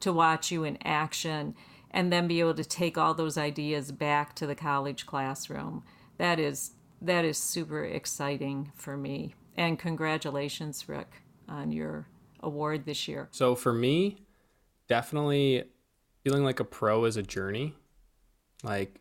to 0.00 0.12
watch 0.12 0.50
you 0.50 0.64
in 0.64 0.78
action 0.84 1.54
and 1.90 2.12
then 2.12 2.28
be 2.28 2.40
able 2.40 2.54
to 2.54 2.64
take 2.64 2.98
all 2.98 3.14
those 3.14 3.38
ideas 3.38 3.90
back 3.92 4.34
to 4.36 4.46
the 4.46 4.54
college 4.54 5.06
classroom. 5.06 5.82
That 6.18 6.38
is 6.38 6.72
that 7.00 7.24
is 7.24 7.38
super 7.38 7.84
exciting 7.84 8.72
for 8.74 8.96
me. 8.96 9.34
And 9.56 9.78
congratulations 9.78 10.88
rick 10.88 11.22
on 11.48 11.72
your 11.72 12.06
award 12.40 12.84
this 12.84 13.08
year. 13.08 13.28
So 13.30 13.54
for 13.54 13.72
me 13.72 14.18
definitely 14.88 15.64
feeling 16.24 16.42
like 16.42 16.60
a 16.60 16.64
pro 16.64 17.04
is 17.04 17.16
a 17.16 17.22
journey. 17.22 17.74
Like 18.64 19.00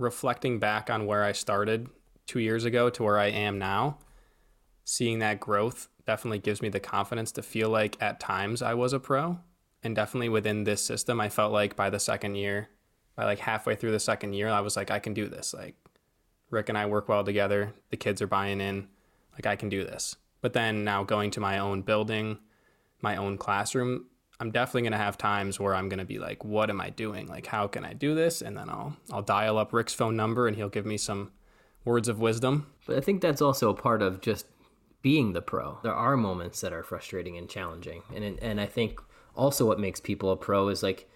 reflecting 0.00 0.58
back 0.58 0.90
on 0.90 1.06
where 1.06 1.22
I 1.22 1.32
started 1.32 1.88
two 2.26 2.40
years 2.40 2.64
ago 2.64 2.90
to 2.90 3.02
where 3.02 3.18
I 3.18 3.26
am 3.26 3.58
now, 3.58 3.98
seeing 4.84 5.18
that 5.18 5.40
growth 5.40 5.88
definitely 6.06 6.38
gives 6.38 6.62
me 6.62 6.68
the 6.68 6.80
confidence 6.80 7.32
to 7.32 7.42
feel 7.42 7.68
like 7.68 8.00
at 8.00 8.18
times 8.18 8.62
I 8.62 8.74
was 8.74 8.92
a 8.92 9.00
pro. 9.00 9.38
And 9.82 9.94
definitely 9.94 10.28
within 10.28 10.64
this 10.64 10.82
system, 10.82 11.20
I 11.20 11.28
felt 11.28 11.52
like 11.52 11.76
by 11.76 11.90
the 11.90 11.98
second 11.98 12.34
year, 12.34 12.68
by 13.14 13.24
like 13.24 13.38
halfway 13.38 13.76
through 13.76 13.92
the 13.92 14.00
second 14.00 14.32
year, 14.32 14.48
I 14.48 14.60
was 14.60 14.76
like, 14.76 14.90
I 14.90 14.98
can 14.98 15.14
do 15.14 15.28
this. 15.28 15.54
Like, 15.54 15.76
Rick 16.50 16.68
and 16.68 16.76
I 16.76 16.86
work 16.86 17.08
well 17.08 17.24
together. 17.24 17.72
The 17.90 17.96
kids 17.96 18.20
are 18.20 18.26
buying 18.26 18.60
in. 18.60 18.88
Like, 19.32 19.46
I 19.46 19.56
can 19.56 19.68
do 19.68 19.84
this. 19.84 20.16
But 20.40 20.52
then 20.52 20.84
now 20.84 21.04
going 21.04 21.30
to 21.32 21.40
my 21.40 21.58
own 21.58 21.82
building, 21.82 22.38
my 23.00 23.16
own 23.16 23.38
classroom, 23.38 24.06
I'm 24.40 24.50
definitely 24.50 24.82
going 24.82 24.92
to 24.92 24.98
have 24.98 25.18
times 25.18 25.60
where 25.60 25.74
I'm 25.74 25.90
going 25.90 25.98
to 25.98 26.06
be 26.06 26.18
like, 26.18 26.44
what 26.44 26.70
am 26.70 26.80
I 26.80 26.88
doing? 26.88 27.26
Like, 27.28 27.46
how 27.46 27.66
can 27.66 27.84
I 27.84 27.92
do 27.92 28.14
this? 28.14 28.40
And 28.40 28.56
then 28.56 28.70
I'll, 28.70 28.96
I'll 29.12 29.22
dial 29.22 29.58
up 29.58 29.74
Rick's 29.74 29.92
phone 29.92 30.16
number 30.16 30.48
and 30.48 30.56
he'll 30.56 30.70
give 30.70 30.86
me 30.86 30.96
some 30.96 31.30
words 31.84 32.08
of 32.08 32.18
wisdom. 32.18 32.66
But 32.86 32.96
I 32.96 33.00
think 33.00 33.20
that's 33.20 33.42
also 33.42 33.68
a 33.68 33.74
part 33.74 34.00
of 34.00 34.22
just 34.22 34.46
being 35.02 35.34
the 35.34 35.42
pro. 35.42 35.78
There 35.82 35.94
are 35.94 36.16
moments 36.16 36.62
that 36.62 36.72
are 36.72 36.82
frustrating 36.82 37.36
and 37.36 37.50
challenging. 37.50 38.02
And, 38.14 38.38
and 38.40 38.60
I 38.60 38.66
think 38.66 38.98
also 39.34 39.66
what 39.66 39.78
makes 39.78 40.00
people 40.00 40.30
a 40.30 40.36
pro 40.36 40.68
is 40.68 40.82
like 40.82 41.08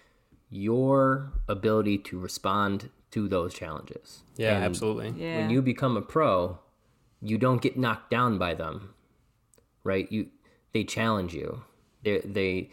your 0.51 1.33
ability 1.47 1.97
to 1.97 2.19
respond 2.19 2.91
to 3.11 3.27
those 3.27 3.55
challenges. 3.55 4.21
Yeah, 4.37 4.55
and 4.55 4.63
absolutely. 4.63 5.13
Yeah. 5.17 5.39
When 5.39 5.49
you 5.49 5.63
become 5.63 5.97
a 5.97 6.01
pro, 6.01 6.59
you 7.21 7.39
don't 7.39 7.61
get 7.61 7.75
knocked 7.75 8.11
down 8.11 8.37
by 8.37 8.53
them, 8.53 8.93
right? 9.83 10.11
You, 10.11 10.27
they 10.73 10.83
challenge 10.83 11.33
you. 11.33 11.63
They, 12.03 12.19
they, 12.19 12.69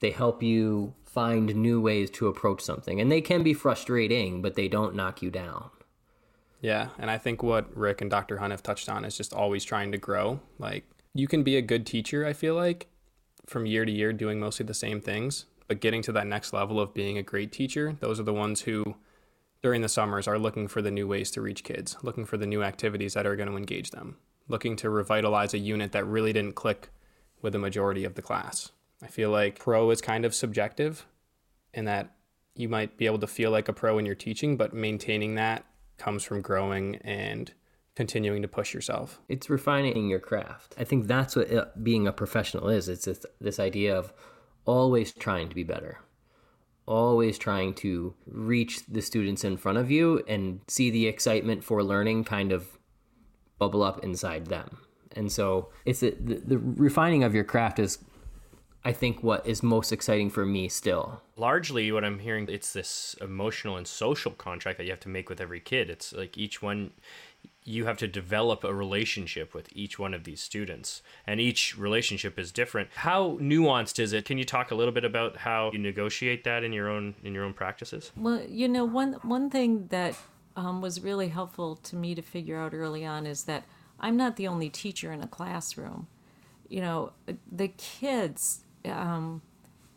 they 0.00 0.10
help 0.10 0.42
you 0.42 0.94
find 1.04 1.54
new 1.54 1.80
ways 1.80 2.10
to 2.10 2.28
approach 2.28 2.60
something. 2.60 3.00
And 3.00 3.10
they 3.10 3.20
can 3.20 3.42
be 3.42 3.54
frustrating, 3.54 4.42
but 4.42 4.54
they 4.54 4.68
don't 4.68 4.94
knock 4.94 5.22
you 5.22 5.30
down. 5.30 5.70
Yeah. 6.60 6.88
And 6.98 7.10
I 7.10 7.18
think 7.18 7.42
what 7.42 7.74
Rick 7.76 8.00
and 8.00 8.10
Dr. 8.10 8.38
Hunt 8.38 8.50
have 8.50 8.62
touched 8.62 8.88
on 8.88 9.04
is 9.04 9.16
just 9.16 9.32
always 9.32 9.64
trying 9.64 9.92
to 9.92 9.98
grow. 9.98 10.40
Like, 10.58 10.84
you 11.14 11.26
can 11.26 11.42
be 11.42 11.56
a 11.56 11.62
good 11.62 11.86
teacher, 11.86 12.26
I 12.26 12.32
feel 12.32 12.54
like, 12.54 12.88
from 13.46 13.66
year 13.66 13.84
to 13.84 13.92
year 13.92 14.12
doing 14.12 14.40
mostly 14.40 14.66
the 14.66 14.74
same 14.74 15.00
things. 15.00 15.46
But 15.66 15.80
getting 15.80 16.02
to 16.02 16.12
that 16.12 16.26
next 16.26 16.52
level 16.52 16.80
of 16.80 16.94
being 16.94 17.18
a 17.18 17.22
great 17.22 17.52
teacher, 17.52 17.96
those 18.00 18.18
are 18.18 18.24
the 18.24 18.32
ones 18.32 18.62
who, 18.62 18.96
during 19.62 19.82
the 19.82 19.88
summers, 19.88 20.26
are 20.26 20.38
looking 20.38 20.66
for 20.66 20.80
the 20.80 20.90
new 20.90 21.06
ways 21.06 21.30
to 21.32 21.42
reach 21.42 21.62
kids, 21.64 21.96
looking 22.02 22.24
for 22.24 22.36
the 22.36 22.46
new 22.46 22.62
activities 22.62 23.14
that 23.14 23.26
are 23.26 23.36
going 23.36 23.50
to 23.50 23.56
engage 23.56 23.90
them, 23.90 24.16
looking 24.48 24.76
to 24.76 24.88
revitalize 24.88 25.52
a 25.52 25.58
unit 25.58 25.92
that 25.92 26.06
really 26.06 26.32
didn't 26.32 26.54
click 26.54 26.90
with 27.42 27.52
the 27.52 27.58
majority 27.58 28.04
of 28.04 28.14
the 28.14 28.22
class. 28.22 28.72
I 29.02 29.06
feel 29.06 29.30
like 29.30 29.58
pro 29.58 29.90
is 29.90 30.00
kind 30.00 30.24
of 30.24 30.34
subjective 30.34 31.06
in 31.72 31.84
that 31.84 32.16
you 32.54 32.68
might 32.68 32.96
be 32.96 33.06
able 33.06 33.20
to 33.20 33.26
feel 33.26 33.50
like 33.50 33.68
a 33.68 33.72
pro 33.72 33.98
in 33.98 34.06
your 34.06 34.14
teaching, 34.16 34.56
but 34.56 34.74
maintaining 34.74 35.36
that 35.36 35.64
comes 35.96 36.24
from 36.24 36.40
growing 36.40 36.96
and 36.96 37.52
continuing 37.94 38.42
to 38.42 38.48
push 38.48 38.74
yourself. 38.74 39.20
It's 39.28 39.50
refining 39.50 40.08
your 40.08 40.20
craft. 40.20 40.74
I 40.78 40.84
think 40.84 41.06
that's 41.06 41.36
what 41.36 41.48
it, 41.50 41.58
uh, 41.58 41.66
being 41.82 42.06
a 42.06 42.12
professional 42.12 42.68
is. 42.68 42.88
It's 42.88 43.04
this, 43.04 43.24
this 43.40 43.58
idea 43.58 43.96
of 43.96 44.12
always 44.64 45.12
trying 45.12 45.48
to 45.48 45.54
be 45.54 45.64
better, 45.64 45.98
always 46.86 47.38
trying 47.38 47.74
to 47.74 48.14
reach 48.26 48.86
the 48.86 49.02
students 49.02 49.44
in 49.44 49.56
front 49.56 49.78
of 49.78 49.90
you 49.90 50.22
and 50.28 50.60
see 50.68 50.90
the 50.90 51.06
excitement 51.06 51.64
for 51.64 51.82
learning 51.82 52.24
kind 52.24 52.52
of 52.52 52.78
bubble 53.58 53.82
up 53.82 54.04
inside 54.04 54.46
them. 54.46 54.78
And 55.16 55.32
so 55.32 55.70
it's 55.84 56.02
a, 56.02 56.10
the, 56.10 56.36
the 56.36 56.58
refining 56.58 57.24
of 57.24 57.34
your 57.34 57.44
craft 57.44 57.78
is 57.78 57.98
I 58.84 58.92
think 58.92 59.22
what 59.22 59.46
is 59.46 59.62
most 59.62 59.92
exciting 59.92 60.30
for 60.30 60.46
me 60.46 60.68
still. 60.68 61.20
Largely, 61.36 61.90
what 61.92 62.04
I'm 62.04 62.20
hearing, 62.20 62.48
it's 62.48 62.72
this 62.72 63.16
emotional 63.20 63.76
and 63.76 63.86
social 63.86 64.32
contract 64.32 64.78
that 64.78 64.84
you 64.84 64.90
have 64.90 65.00
to 65.00 65.08
make 65.08 65.28
with 65.28 65.40
every 65.40 65.60
kid. 65.60 65.90
It's 65.90 66.12
like 66.12 66.38
each 66.38 66.62
one, 66.62 66.92
you 67.64 67.84
have 67.86 67.98
to 67.98 68.08
develop 68.08 68.64
a 68.64 68.72
relationship 68.72 69.52
with 69.52 69.68
each 69.72 69.98
one 69.98 70.14
of 70.14 70.24
these 70.24 70.40
students, 70.40 71.02
and 71.26 71.40
each 71.40 71.76
relationship 71.76 72.38
is 72.38 72.52
different. 72.52 72.88
How 72.94 73.36
nuanced 73.40 73.98
is 73.98 74.12
it? 74.12 74.24
Can 74.24 74.38
you 74.38 74.44
talk 74.44 74.70
a 74.70 74.74
little 74.74 74.94
bit 74.94 75.04
about 75.04 75.38
how 75.38 75.70
you 75.72 75.78
negotiate 75.78 76.44
that 76.44 76.64
in 76.64 76.72
your 76.72 76.88
own 76.88 77.14
in 77.22 77.34
your 77.34 77.44
own 77.44 77.54
practices? 77.54 78.12
Well, 78.16 78.42
you 78.48 78.68
know, 78.68 78.84
one 78.84 79.14
one 79.22 79.50
thing 79.50 79.88
that 79.88 80.16
um, 80.56 80.80
was 80.80 81.00
really 81.00 81.28
helpful 81.28 81.76
to 81.76 81.96
me 81.96 82.14
to 82.14 82.22
figure 82.22 82.58
out 82.58 82.74
early 82.74 83.04
on 83.04 83.26
is 83.26 83.44
that 83.44 83.64
I'm 84.00 84.16
not 84.16 84.36
the 84.36 84.48
only 84.48 84.70
teacher 84.70 85.12
in 85.12 85.20
a 85.20 85.28
classroom. 85.28 86.06
You 86.68 86.80
know, 86.80 87.12
the 87.50 87.68
kids 87.68 88.60
um, 88.88 89.42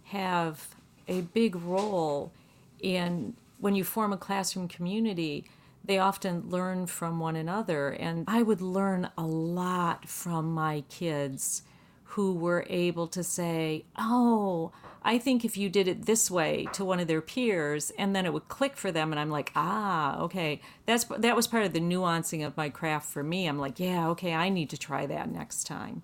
have 0.06 0.68
a 1.08 1.22
big 1.22 1.56
role 1.56 2.32
in 2.80 3.36
when 3.60 3.76
you 3.76 3.84
form 3.84 4.12
a 4.12 4.18
classroom 4.18 4.68
community 4.68 5.46
they 5.84 5.98
often 5.98 6.50
learn 6.50 6.86
from 6.86 7.20
one 7.20 7.36
another. 7.36 7.90
And 7.90 8.26
i 8.28 8.42
would 8.42 8.62
learn 8.62 9.10
a 9.18 9.26
lot 9.26 10.08
from 10.08 10.54
my 10.54 10.84
kids 10.90 11.64
who 12.04 12.34
were 12.34 12.66
able 12.70 13.08
to 13.08 13.24
say 13.24 13.86
oh 13.98 14.72
i 15.02 15.18
think 15.18 15.46
if 15.46 15.56
you 15.56 15.70
did 15.70 15.88
it 15.88 16.06
this 16.06 16.30
way 16.30 16.68
to 16.74 16.84
one 16.84 17.00
of 17.00 17.08
their 17.08 17.22
peers 17.22 17.90
and 17.98 18.14
then 18.14 18.26
it 18.26 18.34
would 18.34 18.50
click 18.50 18.76
for 18.76 18.92
them 18.92 19.14
and 19.14 19.20
i'm 19.20 19.30
like 19.30 19.52
ah 19.56 20.20
okay. 20.20 20.60
That's 20.86 21.06
that 21.06 21.36
was 21.36 21.48
part 21.48 21.66
of 21.66 21.74
the 21.74 21.80
nuancing 21.80 22.46
of 22.46 22.58
my 22.58 22.70
craft 22.70 23.10
for 23.10 23.24
me. 23.24 23.48
I'm 23.48 23.60
like 23.60 23.80
yeah 23.80 24.10
okay 24.10 24.34
i 24.34 24.50
need 24.50 24.70
to 24.72 24.78
try 24.78 25.06
that 25.06 25.32
next 25.32 25.66
time 25.66 26.04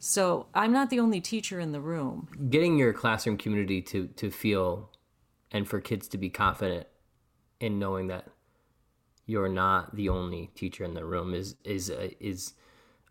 so 0.00 0.46
I'm 0.54 0.72
not 0.72 0.90
the 0.90 0.98
only 0.98 1.20
teacher 1.20 1.60
in 1.60 1.72
the 1.72 1.80
room. 1.80 2.28
Getting 2.48 2.76
your 2.76 2.92
classroom 2.92 3.36
community 3.36 3.80
to 3.82 4.08
to 4.08 4.30
feel 4.30 4.90
and 5.52 5.68
for 5.68 5.80
kids 5.80 6.08
to 6.08 6.18
be 6.18 6.30
confident 6.30 6.88
in 7.60 7.78
knowing 7.78 8.08
that 8.08 8.26
you're 9.26 9.48
not 9.48 9.94
the 9.94 10.08
only 10.08 10.50
teacher 10.54 10.82
in 10.82 10.94
the 10.94 11.04
room 11.04 11.34
is 11.34 11.54
is 11.64 11.90
uh, 11.90 12.08
is 12.18 12.54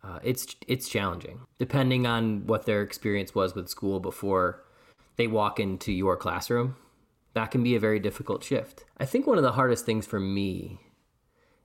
uh, 0.04 0.18
it's 0.22 0.56
it's 0.66 0.88
challenging 0.88 1.40
depending 1.58 2.06
on 2.06 2.46
what 2.46 2.66
their 2.66 2.82
experience 2.82 3.34
was 3.34 3.54
with 3.54 3.68
school 3.68 4.00
before 4.00 4.64
they 5.16 5.26
walk 5.26 5.58
into 5.58 5.92
your 5.92 6.16
classroom 6.16 6.76
that 7.34 7.50
can 7.50 7.62
be 7.62 7.74
a 7.74 7.80
very 7.80 8.00
difficult 8.00 8.42
shift. 8.42 8.84
I 8.98 9.04
think 9.04 9.26
one 9.26 9.38
of 9.38 9.44
the 9.44 9.52
hardest 9.52 9.86
things 9.86 10.06
for 10.06 10.20
me 10.20 10.80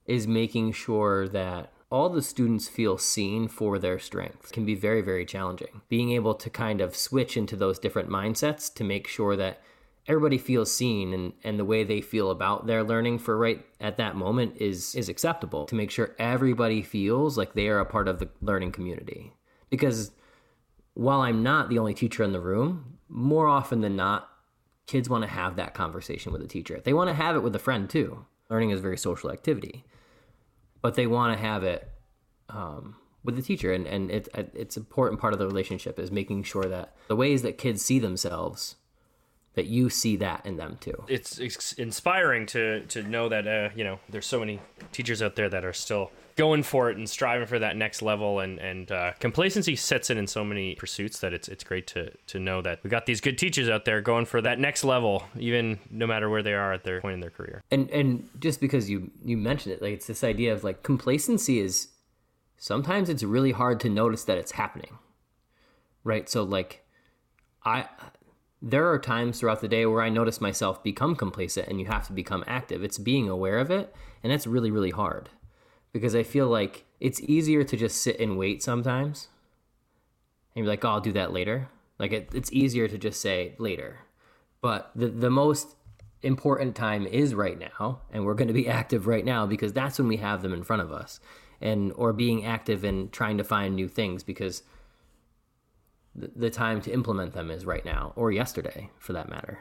is 0.05 0.27
making 0.27 0.73
sure 0.73 1.27
that 1.29 1.71
all 1.91 2.09
the 2.09 2.21
students 2.21 2.67
feel 2.67 2.97
seen 2.97 3.47
for 3.47 3.77
their 3.77 3.99
strengths 3.99 4.51
can 4.51 4.65
be 4.65 4.75
very, 4.75 5.01
very 5.01 5.25
challenging. 5.25 5.81
Being 5.87 6.11
able 6.11 6.33
to 6.33 6.49
kind 6.49 6.81
of 6.81 6.95
switch 6.95 7.37
into 7.37 7.55
those 7.55 7.79
different 7.79 8.09
mindsets 8.09 8.73
to 8.75 8.83
make 8.83 9.07
sure 9.07 9.35
that 9.35 9.61
everybody 10.07 10.37
feels 10.37 10.71
seen 10.71 11.13
and, 11.13 11.33
and 11.43 11.59
the 11.59 11.65
way 11.65 11.83
they 11.83 12.01
feel 12.01 12.31
about 12.31 12.67
their 12.67 12.83
learning 12.83 13.19
for 13.19 13.37
right 13.37 13.65
at 13.79 13.97
that 13.97 14.15
moment 14.15 14.55
is 14.57 14.93
is 14.95 15.09
acceptable 15.09 15.65
to 15.65 15.75
make 15.75 15.91
sure 15.91 16.15
everybody 16.19 16.81
feels 16.81 17.37
like 17.37 17.53
they 17.53 17.67
are 17.67 17.79
a 17.79 17.85
part 17.85 18.07
of 18.07 18.19
the 18.19 18.29
learning 18.41 18.71
community. 18.71 19.33
Because 19.69 20.11
while 20.93 21.21
i'm 21.21 21.43
not 21.43 21.69
the 21.69 21.79
only 21.79 21.93
teacher 21.93 22.23
in 22.23 22.31
the 22.31 22.39
room 22.39 22.97
more 23.09 23.47
often 23.47 23.81
than 23.81 23.95
not 23.95 24.29
kids 24.87 25.09
want 25.09 25.23
to 25.23 25.29
have 25.29 25.55
that 25.55 25.73
conversation 25.73 26.31
with 26.31 26.41
a 26.41 26.47
teacher. 26.47 26.79
They 26.83 26.93
want 26.93 27.09
to 27.09 27.15
have 27.15 27.35
it 27.35 27.43
with 27.43 27.55
a 27.55 27.59
friend 27.59 27.89
too. 27.89 28.25
Learning 28.49 28.69
is 28.69 28.79
a 28.79 28.83
very 28.83 28.97
social 28.97 29.31
activity 29.31 29.83
but 30.85 30.93
they 30.93 31.07
want 31.07 31.35
to 31.35 31.43
have 31.43 31.63
it 31.63 31.89
um, 32.47 32.95
with 33.23 33.35
the 33.35 33.41
teacher 33.41 33.73
and, 33.73 33.87
and 33.87 34.11
it, 34.11 34.29
it's 34.53 34.77
important 34.77 35.19
part 35.19 35.33
of 35.33 35.39
the 35.39 35.47
relationship 35.47 35.97
is 35.97 36.11
making 36.11 36.43
sure 36.43 36.65
that 36.65 36.95
the 37.07 37.15
ways 37.15 37.41
that 37.41 37.57
kids 37.57 37.83
see 37.83 37.97
themselves 37.97 38.75
that 39.55 39.65
you 39.65 39.89
see 39.89 40.15
that 40.17 40.45
in 40.45 40.57
them 40.57 40.77
too. 40.79 41.03
It's, 41.07 41.39
it's 41.39 41.73
inspiring 41.73 42.45
to 42.47 42.81
to 42.85 43.01
know 43.01 43.27
that 43.29 43.47
uh, 43.47 43.69
you 43.75 43.83
know 43.83 43.97
there's 44.09 44.27
so 44.27 44.39
many 44.39 44.59
teachers 44.91 45.23
out 45.23 45.35
there 45.35 45.49
that 45.49 45.65
are 45.65 45.73
still 45.73 46.11
going 46.35 46.63
for 46.63 46.89
it 46.89 46.97
and 46.97 47.09
striving 47.09 47.47
for 47.47 47.59
that 47.59 47.77
next 47.77 48.01
level 48.01 48.39
and 48.39 48.59
and 48.59 48.91
uh, 48.91 49.13
complacency 49.19 49.75
sets 49.75 50.09
in 50.09 50.17
in 50.17 50.27
so 50.27 50.43
many 50.43 50.75
pursuits 50.75 51.19
that 51.19 51.33
it's 51.33 51.47
it's 51.47 51.63
great 51.63 51.87
to 51.87 52.11
to 52.27 52.39
know 52.39 52.61
that 52.61 52.83
we 52.83 52.89
got 52.89 53.05
these 53.05 53.21
good 53.21 53.37
teachers 53.37 53.69
out 53.69 53.85
there 53.85 54.01
going 54.01 54.25
for 54.25 54.41
that 54.41 54.59
next 54.59 54.83
level 54.83 55.23
even 55.37 55.79
no 55.89 56.05
matter 56.05 56.29
where 56.29 56.43
they 56.43 56.53
are 56.53 56.73
at 56.73 56.83
their 56.83 57.01
point 57.01 57.13
in 57.13 57.19
their 57.19 57.29
career. 57.29 57.61
And 57.71 57.89
and 57.89 58.29
just 58.39 58.59
because 58.59 58.89
you 58.89 59.11
you 59.23 59.37
mentioned 59.37 59.73
it 59.73 59.81
like 59.81 59.93
it's 59.93 60.07
this 60.07 60.23
idea 60.23 60.53
of 60.53 60.63
like 60.63 60.83
complacency 60.83 61.59
is 61.59 61.89
sometimes 62.57 63.09
it's 63.09 63.23
really 63.23 63.51
hard 63.51 63.79
to 63.81 63.89
notice 63.89 64.23
that 64.25 64.37
it's 64.37 64.51
happening 64.51 64.97
right? 66.05 66.29
So 66.29 66.43
like 66.43 66.85
i 67.65 67.89
there 68.61 68.89
are 68.89 68.97
times 68.97 69.39
throughout 69.39 69.61
the 69.61 69.67
day 69.67 69.85
where 69.85 70.01
I 70.01 70.09
notice 70.09 70.41
myself 70.41 70.81
become 70.81 71.15
complacent 71.15 71.67
and 71.67 71.79
you 71.79 71.85
have 71.85 72.07
to 72.07 72.13
become 72.13 72.43
active. 72.47 72.83
It's 72.83 72.97
being 72.97 73.29
aware 73.29 73.59
of 73.59 73.69
it, 73.69 73.93
and 74.23 74.31
that's 74.31 74.47
really, 74.47 74.71
really 74.71 74.89
hard 74.89 75.29
because 75.95 76.13
I 76.13 76.23
feel 76.23 76.49
like 76.49 76.83
it's 76.99 77.21
easier 77.21 77.63
to 77.63 77.77
just 77.77 78.03
sit 78.03 78.19
and 78.19 78.37
wait 78.37 78.61
sometimes 78.61 79.29
and 80.53 80.65
be 80.65 80.67
like, 80.67 80.83
oh, 80.83 80.89
I'll 80.89 80.99
do 80.99 81.13
that 81.13 81.31
later. 81.31 81.69
Like 81.97 82.11
it, 82.11 82.31
it's 82.33 82.51
easier 82.51 82.89
to 82.89 82.97
just 82.97 83.21
say 83.21 83.55
later. 83.59 83.99
But 84.59 84.91
the, 84.93 85.07
the 85.07 85.29
most 85.29 85.77
important 86.21 86.75
time 86.75 87.07
is 87.07 87.33
right 87.33 87.57
now, 87.57 88.01
and 88.11 88.25
we're 88.25 88.33
going 88.33 88.49
to 88.49 88.53
be 88.53 88.67
active 88.81 89.07
right 89.07 89.23
now 89.23 89.45
because 89.45 89.71
that's 89.71 89.97
when 89.97 90.09
we 90.09 90.17
have 90.17 90.41
them 90.41 90.51
in 90.51 90.65
front 90.65 90.81
of 90.81 90.91
us. 90.91 91.21
And 91.61 91.93
or 91.95 92.11
being 92.11 92.43
active 92.43 92.83
and 92.83 93.09
trying 93.09 93.37
to 93.37 93.45
find 93.45 93.73
new 93.73 93.87
things 93.87 94.21
because 94.21 94.63
the 96.13 96.49
time 96.49 96.81
to 96.81 96.91
implement 96.91 97.31
them 97.31 97.49
is 97.49 97.65
right 97.65 97.85
now 97.85 98.11
or 98.17 98.33
yesterday 98.33 98.89
for 98.99 99.13
that 99.13 99.29
matter. 99.29 99.59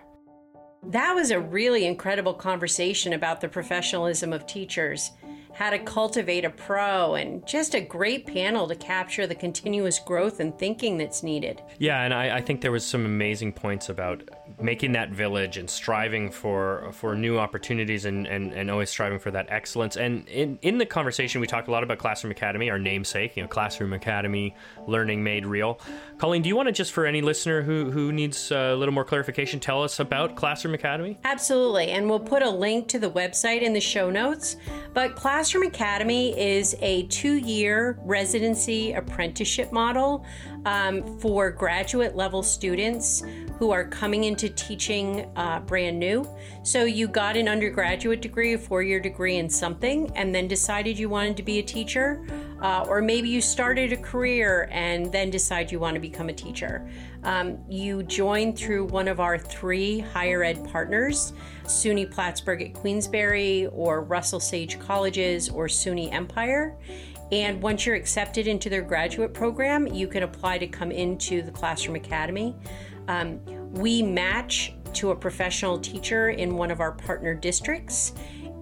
That 0.82 1.14
was 1.14 1.30
a 1.30 1.38
really 1.38 1.86
incredible 1.86 2.34
conversation 2.34 3.12
about 3.12 3.40
the 3.40 3.48
professionalism 3.48 4.32
of 4.32 4.48
teachers 4.48 5.12
how 5.54 5.70
to 5.70 5.78
cultivate 5.78 6.44
a 6.44 6.50
pro, 6.50 7.14
and 7.14 7.46
just 7.46 7.74
a 7.74 7.80
great 7.80 8.26
panel 8.26 8.66
to 8.68 8.74
capture 8.74 9.26
the 9.26 9.34
continuous 9.34 9.98
growth 9.98 10.40
and 10.40 10.58
thinking 10.58 10.98
that's 10.98 11.22
needed. 11.22 11.62
Yeah, 11.78 12.02
and 12.02 12.12
I, 12.12 12.38
I 12.38 12.40
think 12.40 12.60
there 12.60 12.72
was 12.72 12.84
some 12.84 13.06
amazing 13.06 13.52
points 13.52 13.88
about 13.88 14.28
making 14.60 14.92
that 14.92 15.10
village 15.10 15.56
and 15.56 15.68
striving 15.68 16.30
for 16.30 16.90
for 16.92 17.14
new 17.14 17.38
opportunities 17.38 18.04
and, 18.04 18.26
and, 18.26 18.52
and 18.52 18.70
always 18.70 18.90
striving 18.90 19.18
for 19.18 19.30
that 19.30 19.46
excellence. 19.48 19.96
And 19.96 20.28
in, 20.28 20.58
in 20.62 20.78
the 20.78 20.86
conversation, 20.86 21.40
we 21.40 21.46
talked 21.46 21.68
a 21.68 21.70
lot 21.70 21.82
about 21.82 21.98
Classroom 21.98 22.30
Academy, 22.30 22.70
our 22.70 22.78
namesake, 22.78 23.36
you 23.36 23.42
know, 23.42 23.48
Classroom 23.48 23.92
Academy, 23.92 24.54
learning 24.86 25.22
made 25.22 25.46
real. 25.46 25.80
Colleen, 26.18 26.42
do 26.42 26.48
you 26.48 26.56
want 26.56 26.66
to 26.66 26.72
just 26.72 26.92
for 26.92 27.06
any 27.06 27.22
listener 27.22 27.62
who, 27.62 27.90
who 27.90 28.12
needs 28.12 28.50
a 28.50 28.74
little 28.74 28.94
more 28.94 29.04
clarification, 29.04 29.60
tell 29.60 29.82
us 29.82 30.00
about 30.00 30.36
Classroom 30.36 30.74
Academy? 30.74 31.18
Absolutely. 31.24 31.90
And 31.90 32.08
we'll 32.08 32.20
put 32.20 32.42
a 32.42 32.50
link 32.50 32.88
to 32.88 32.98
the 32.98 33.10
website 33.10 33.62
in 33.62 33.72
the 33.72 33.80
show 33.80 34.10
notes. 34.10 34.56
But 34.92 35.16
Classroom 35.16 35.43
Academy 35.44 36.38
is 36.40 36.74
a 36.80 37.02
two 37.08 37.36
year 37.36 37.98
residency 38.02 38.94
apprenticeship 38.94 39.72
model 39.72 40.24
um, 40.64 41.18
for 41.18 41.50
graduate 41.50 42.16
level 42.16 42.42
students 42.42 43.22
who 43.58 43.70
are 43.70 43.84
coming 43.84 44.24
into 44.24 44.48
teaching 44.48 45.30
uh, 45.36 45.60
brand 45.60 45.98
new. 45.98 46.26
So 46.62 46.84
you 46.84 47.06
got 47.08 47.36
an 47.36 47.46
undergraduate 47.46 48.22
degree, 48.22 48.54
a 48.54 48.58
four 48.58 48.82
year 48.82 48.98
degree 48.98 49.36
in 49.36 49.50
something, 49.50 50.10
and 50.16 50.34
then 50.34 50.48
decided 50.48 50.98
you 50.98 51.10
wanted 51.10 51.36
to 51.36 51.42
be 51.42 51.58
a 51.58 51.62
teacher. 51.62 52.26
Uh, 52.62 52.86
or 52.88 53.02
maybe 53.02 53.28
you 53.28 53.42
started 53.42 53.92
a 53.92 53.96
career 53.98 54.68
and 54.72 55.12
then 55.12 55.28
decide 55.28 55.70
you 55.70 55.78
want 55.78 55.92
to 55.94 56.00
become 56.00 56.30
a 56.30 56.32
teacher. 56.32 56.88
Um, 57.24 57.58
you 57.68 58.02
join 58.02 58.54
through 58.54 58.86
one 58.86 59.08
of 59.08 59.18
our 59.18 59.38
three 59.38 60.00
higher 60.00 60.44
ed 60.44 60.68
partners, 60.70 61.32
SUNY 61.64 62.10
Plattsburgh 62.10 62.62
at 62.62 62.74
Queensbury, 62.74 63.66
or 63.68 64.02
Russell 64.02 64.40
Sage 64.40 64.78
Colleges, 64.78 65.48
or 65.48 65.66
SUNY 65.66 66.12
Empire. 66.12 66.76
And 67.32 67.62
once 67.62 67.86
you're 67.86 67.96
accepted 67.96 68.46
into 68.46 68.68
their 68.68 68.82
graduate 68.82 69.32
program, 69.32 69.86
you 69.86 70.06
can 70.06 70.22
apply 70.22 70.58
to 70.58 70.66
come 70.66 70.92
into 70.92 71.40
the 71.40 71.50
Classroom 71.50 71.96
Academy. 71.96 72.54
Um, 73.08 73.40
we 73.72 74.02
match 74.02 74.74
to 74.94 75.10
a 75.10 75.16
professional 75.16 75.78
teacher 75.78 76.30
in 76.30 76.56
one 76.56 76.70
of 76.70 76.80
our 76.80 76.92
partner 76.92 77.34
districts, 77.34 78.12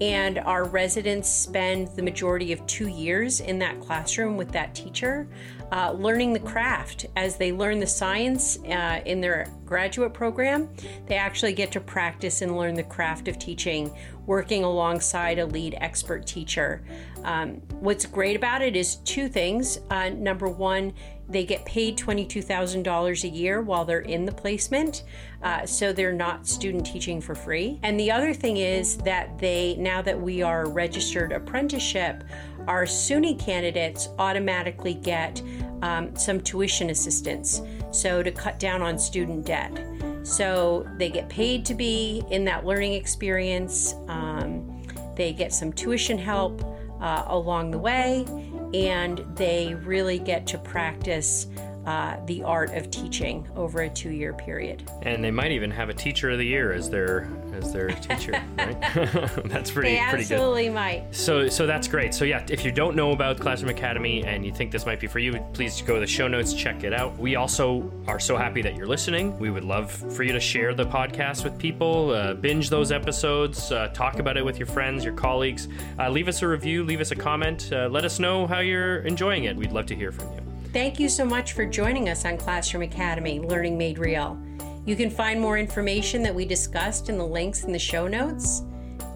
and 0.03 0.41
our 0.41 0.65
residents 0.65 1.31
spend 1.31 1.87
the 1.95 2.03
majority 2.03 2.51
of 2.53 2.67
two 2.67 2.89
years 2.89 3.39
in 3.39 3.57
that 3.57 3.79
classroom 3.79 4.37
with 4.37 4.51
that 4.51 4.75
teacher 4.75 5.29
uh, 5.71 5.93
learning 5.93 6.33
the 6.33 6.41
craft. 6.41 7.07
As 7.15 7.37
they 7.37 7.53
learn 7.53 7.79
the 7.79 7.87
science 7.87 8.59
uh, 8.65 9.01
in 9.07 9.21
their 9.21 9.47
graduate 9.65 10.13
program, 10.13 10.69
they 11.07 11.15
actually 11.15 11.53
get 11.53 11.71
to 11.73 11.81
practice 11.81 12.43
and 12.43 12.59
learn 12.59 12.75
the 12.75 12.83
craft 12.83 13.29
of 13.29 13.39
teaching, 13.39 13.91
working 14.27 14.65
alongside 14.65 15.39
a 15.39 15.47
lead 15.47 15.77
expert 15.81 16.27
teacher. 16.27 16.83
Um, 17.23 17.63
what's 17.81 18.05
great 18.05 18.35
about 18.35 18.61
it 18.61 18.75
is 18.75 18.97
two 18.97 19.29
things. 19.29 19.79
Uh, 19.89 20.09
number 20.09 20.49
one, 20.49 20.93
they 21.33 21.45
get 21.45 21.65
paid 21.65 21.97
$22,000 21.97 23.25
a 23.25 23.29
year 23.29 23.63
while 23.63 23.85
they're 23.85 24.01
in 24.01 24.25
the 24.25 24.33
placement, 24.33 25.05
uh, 25.43 25.65
so 25.67 25.93
they're 25.93 26.13
not 26.13 26.47
student 26.47 26.87
teaching 26.87 27.21
for 27.21 27.35
free. 27.35 27.81
And 27.83 27.99
the 27.99 28.11
other 28.11 28.35
thing 28.35 28.59
is 28.59 28.99
that 28.99 29.39
they, 29.39 29.75
now 29.77 30.03
that 30.03 30.21
we 30.21 30.43
are 30.43 30.69
registered 30.69 31.33
apprenticeship, 31.33 32.23
our 32.69 32.85
SUNY 32.85 33.39
candidates 33.39 34.11
automatically 34.19 34.95
get 34.95 35.43
um, 35.81 36.15
some 36.15 36.41
tuition 36.41 36.91
assistance, 36.91 37.63
so 37.91 38.23
to 38.23 38.31
cut 38.31 38.59
down 38.61 38.83
on 38.83 38.99
student 38.99 39.47
debt. 39.47 39.85
So 40.23 40.87
they 40.99 41.11
get 41.11 41.29
paid 41.29 41.65
to 41.67 41.75
be 41.75 42.23
in 42.31 42.45
that 42.45 42.65
learning 42.65 42.93
experience. 42.93 43.95
Um, 44.07 44.83
they 45.17 45.33
get 45.33 45.53
some 45.53 45.73
tuition 45.73 46.19
help 46.19 46.63
uh, 47.01 47.25
along 47.27 47.73
the 47.73 47.79
way, 47.79 48.25
and 48.75 49.25
they 49.37 49.75
really 49.85 50.19
get 50.19 50.47
to 50.49 50.59
practice 50.59 51.47
uh, 51.87 52.17
the 52.27 52.43
art 52.43 52.73
of 52.75 52.91
teaching 52.91 53.49
over 53.57 53.83
a 53.83 53.91
two-year 53.91 54.33
period. 54.35 54.89
And 55.03 55.23
they 55.23 55.31
might 55.31 55.53
even 55.53 55.71
have 55.71 55.89
a 55.89 55.95
teacher 55.95 56.31
of 56.31 56.39
the 56.39 56.47
year 56.47 56.73
as 56.73 56.89
their 56.91 57.29
as 57.55 57.73
their 57.73 57.89
teacher, 57.89 58.33
right? 58.59 58.81
that's 59.45 59.71
pretty 59.71 59.95
they 59.95 60.05
pretty 60.09 60.25
good. 60.25 60.35
Absolutely 60.35 60.69
might. 60.71 61.07
So 61.11 61.49
so 61.49 61.67
that's 61.67 61.89
great. 61.89 62.15
So 62.15 62.25
yeah, 62.25 62.45
if 62.49 62.65
you 62.65 62.73
don't 62.73 62.97
know 62.97 63.13
about 63.13 63.39
Classroom 63.39 63.71
Academy 63.71 64.25
and 64.25 64.45
you 64.45 64.53
think 64.53 64.71
this 64.71 64.87
might 64.87 65.01
be 65.01 65.07
for 65.07 65.19
you, 65.19 65.35
please 65.53 65.83
go 65.83 65.95
to 65.95 66.01
the 66.01 66.07
show 66.07 66.29
notes, 66.29 66.55
check 66.55 66.85
it 66.85 66.93
out. 66.93 67.19
We 67.19 67.37
also 67.37 67.91
are 68.07 68.21
so 68.21 68.37
happy 68.37 68.63
that 68.63 68.77
you're 68.77 68.87
listening. 68.87 69.39
We 69.39 69.51
would 69.51 69.65
love 69.65 69.91
for 69.91 70.23
you 70.23 70.33
to 70.33 70.41
share 70.41 70.75
the 70.75 70.87
podcast 70.87 71.45
with 71.45 71.59
people, 71.59 72.11
uh, 72.11 72.35
binge 72.35 72.71
those 72.71 72.93
episodes, 72.93 73.73
uh, 73.73 73.89
talk 73.89 74.19
about 74.19 74.37
it 74.37 74.45
with 74.45 74.59
your 74.59 74.67
friends, 74.67 75.05
your 75.05 75.15
colleagues. 75.15 75.69
Uh, 75.99 76.09
leave 76.11 76.29
us 76.29 76.43
a 76.43 76.49
review, 76.49 76.85
leave 76.85 77.01
us 77.01 77.11
a 77.11 77.17
comment, 77.17 77.71
uh, 77.73 77.89
let 77.89 78.05
us 78.05 78.19
know 78.19 78.47
how 78.47 78.61
you're 78.61 78.99
enjoying 79.01 79.45
it. 79.45 79.57
We'd 79.57 79.73
love 79.73 79.87
to 79.87 79.97
hear 79.97 80.13
from 80.13 80.33
you. 80.35 80.42
Thank 80.73 80.99
you 80.99 81.11
so 81.11 81.27
much 81.27 81.53
for 81.53 81.67
joining 81.67 82.09
us 82.09 82.25
on 82.25 82.39
Classroom 82.39 82.83
Academy 82.83 83.41
Learning 83.41 83.77
Made 83.77 83.99
Real. 83.99 84.43
You 84.87 84.97
can 84.97 85.11
find 85.11 85.39
more 85.39 85.59
information 85.59 86.23
that 86.23 86.35
we 86.35 86.47
discussed 86.47 87.11
in 87.11 87.19
the 87.19 87.27
links 87.27 87.65
in 87.65 87.73
the 87.73 87.79
show 87.79 88.09
notes, 88.09 88.63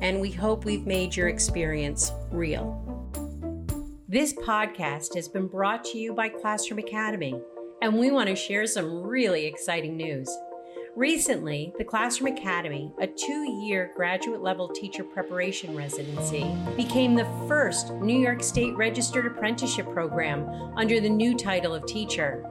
and 0.03 0.21
we 0.21 0.31
hope 0.31 0.67
we've 0.67 0.87
made 0.87 1.17
your 1.17 1.29
experience 1.29 2.13
real. 2.31 2.83
This 4.07 4.35
podcast 4.35 5.15
has 5.15 5.29
been 5.29 5.47
brought 5.47 5.83
to 5.87 5.99
you 5.99 6.13
by 6.13 6.29
Classroom 6.29 6.79
Academy, 6.79 7.41
and 7.81 7.99
we 7.99 8.11
want 8.11 8.29
to 8.29 8.37
share 8.37 8.67
some 8.67 9.03
really 9.03 9.47
exciting 9.47 9.97
news. 9.97 10.29
Recently, 10.97 11.75
the 11.77 11.85
Classroom 11.85 12.35
Academy, 12.35 12.91
a 12.99 13.07
two 13.07 13.45
year 13.61 13.93
graduate 13.95 14.41
level 14.41 14.67
teacher 14.67 15.05
preparation 15.05 15.77
residency, 15.77 16.57
became 16.75 17.15
the 17.15 17.29
first 17.47 17.93
New 17.97 18.19
York 18.19 18.43
State 18.43 18.75
registered 18.79 19.27
apprenticeship 19.27 19.93
program 19.93 20.49
under 20.75 20.99
the 20.99 21.11
new 21.11 21.37
title 21.37 21.75
of 21.75 21.85
teacher. 21.85 22.51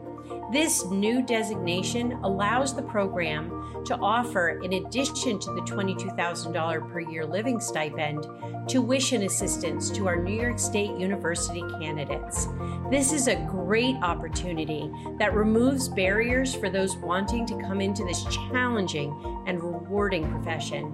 This 0.52 0.86
new 0.86 1.24
designation 1.24 2.14
allows 2.24 2.76
the 2.76 2.84
program 2.84 3.84
to 3.86 3.98
offer, 3.98 4.60
in 4.64 4.74
addition 4.74 5.40
to 5.40 5.54
the 5.54 5.62
$22,000 5.62 6.92
per 6.92 7.00
year 7.00 7.26
living 7.26 7.60
stipend, 7.60 8.28
tuition 8.68 9.24
assistance 9.24 9.90
to 9.90 10.08
our 10.08 10.16
New 10.16 10.40
York 10.40 10.60
State 10.60 10.96
University 10.98 11.64
candidates. 11.80 12.48
This 12.92 13.12
is 13.12 13.28
a 13.28 13.36
great 13.50 13.96
opportunity 14.04 14.92
that 15.18 15.34
removes 15.34 15.90
barriers 15.90 16.54
for 16.54 16.70
those 16.70 16.96
wanting 16.98 17.48
to 17.48 17.60
come 17.62 17.82
into 17.82 18.06
this 18.06 18.24
challenging 18.26 19.44
and 19.48 19.62
rewarding 19.62 20.30
profession. 20.30 20.86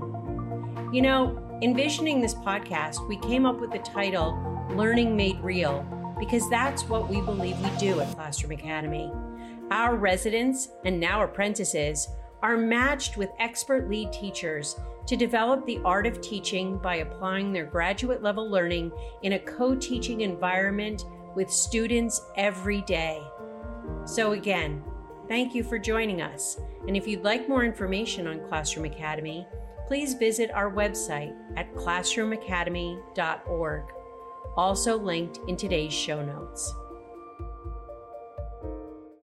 You 0.93 1.01
know, 1.01 1.59
envisioning 1.61 2.21
this 2.21 2.35
podcast, 2.35 3.05
we 3.07 3.17
came 3.17 3.45
up 3.45 3.59
with 3.59 3.71
the 3.71 3.79
title 3.79 4.37
Learning 4.71 5.15
Made 5.15 5.41
Real 5.41 5.85
because 6.17 6.49
that's 6.49 6.83
what 6.83 7.09
we 7.09 7.19
believe 7.19 7.59
we 7.59 7.69
do 7.77 7.99
at 7.99 8.15
Classroom 8.15 8.51
Academy. 8.53 9.11
Our 9.71 9.95
residents 9.95 10.69
and 10.83 10.99
now 10.99 11.23
apprentices 11.23 12.09
are 12.43 12.57
matched 12.57 13.15
with 13.15 13.29
expert 13.39 13.89
lead 13.89 14.11
teachers 14.11 14.77
to 15.07 15.15
develop 15.15 15.65
the 15.65 15.79
art 15.85 16.05
of 16.05 16.19
teaching 16.19 16.77
by 16.77 16.97
applying 16.97 17.53
their 17.53 17.65
graduate 17.65 18.21
level 18.21 18.49
learning 18.49 18.91
in 19.23 19.31
a 19.33 19.39
co 19.39 19.75
teaching 19.75 20.21
environment 20.21 21.05
with 21.35 21.49
students 21.49 22.21
every 22.35 22.81
day. 22.81 23.23
So, 24.03 24.33
again, 24.33 24.83
thank 25.29 25.55
you 25.55 25.63
for 25.63 25.79
joining 25.79 26.21
us. 26.21 26.59
And 26.85 26.97
if 26.97 27.07
you'd 27.07 27.23
like 27.23 27.47
more 27.47 27.63
information 27.63 28.27
on 28.27 28.45
Classroom 28.49 28.83
Academy, 28.85 29.47
please 29.87 30.15
visit 30.15 30.51
our 30.51 30.69
website 30.69 31.33
at 31.55 31.73
classroomacademy.org, 31.75 33.83
also 34.57 34.99
linked 34.99 35.39
in 35.47 35.55
today's 35.55 35.93
show 35.93 36.21
notes. 36.21 36.73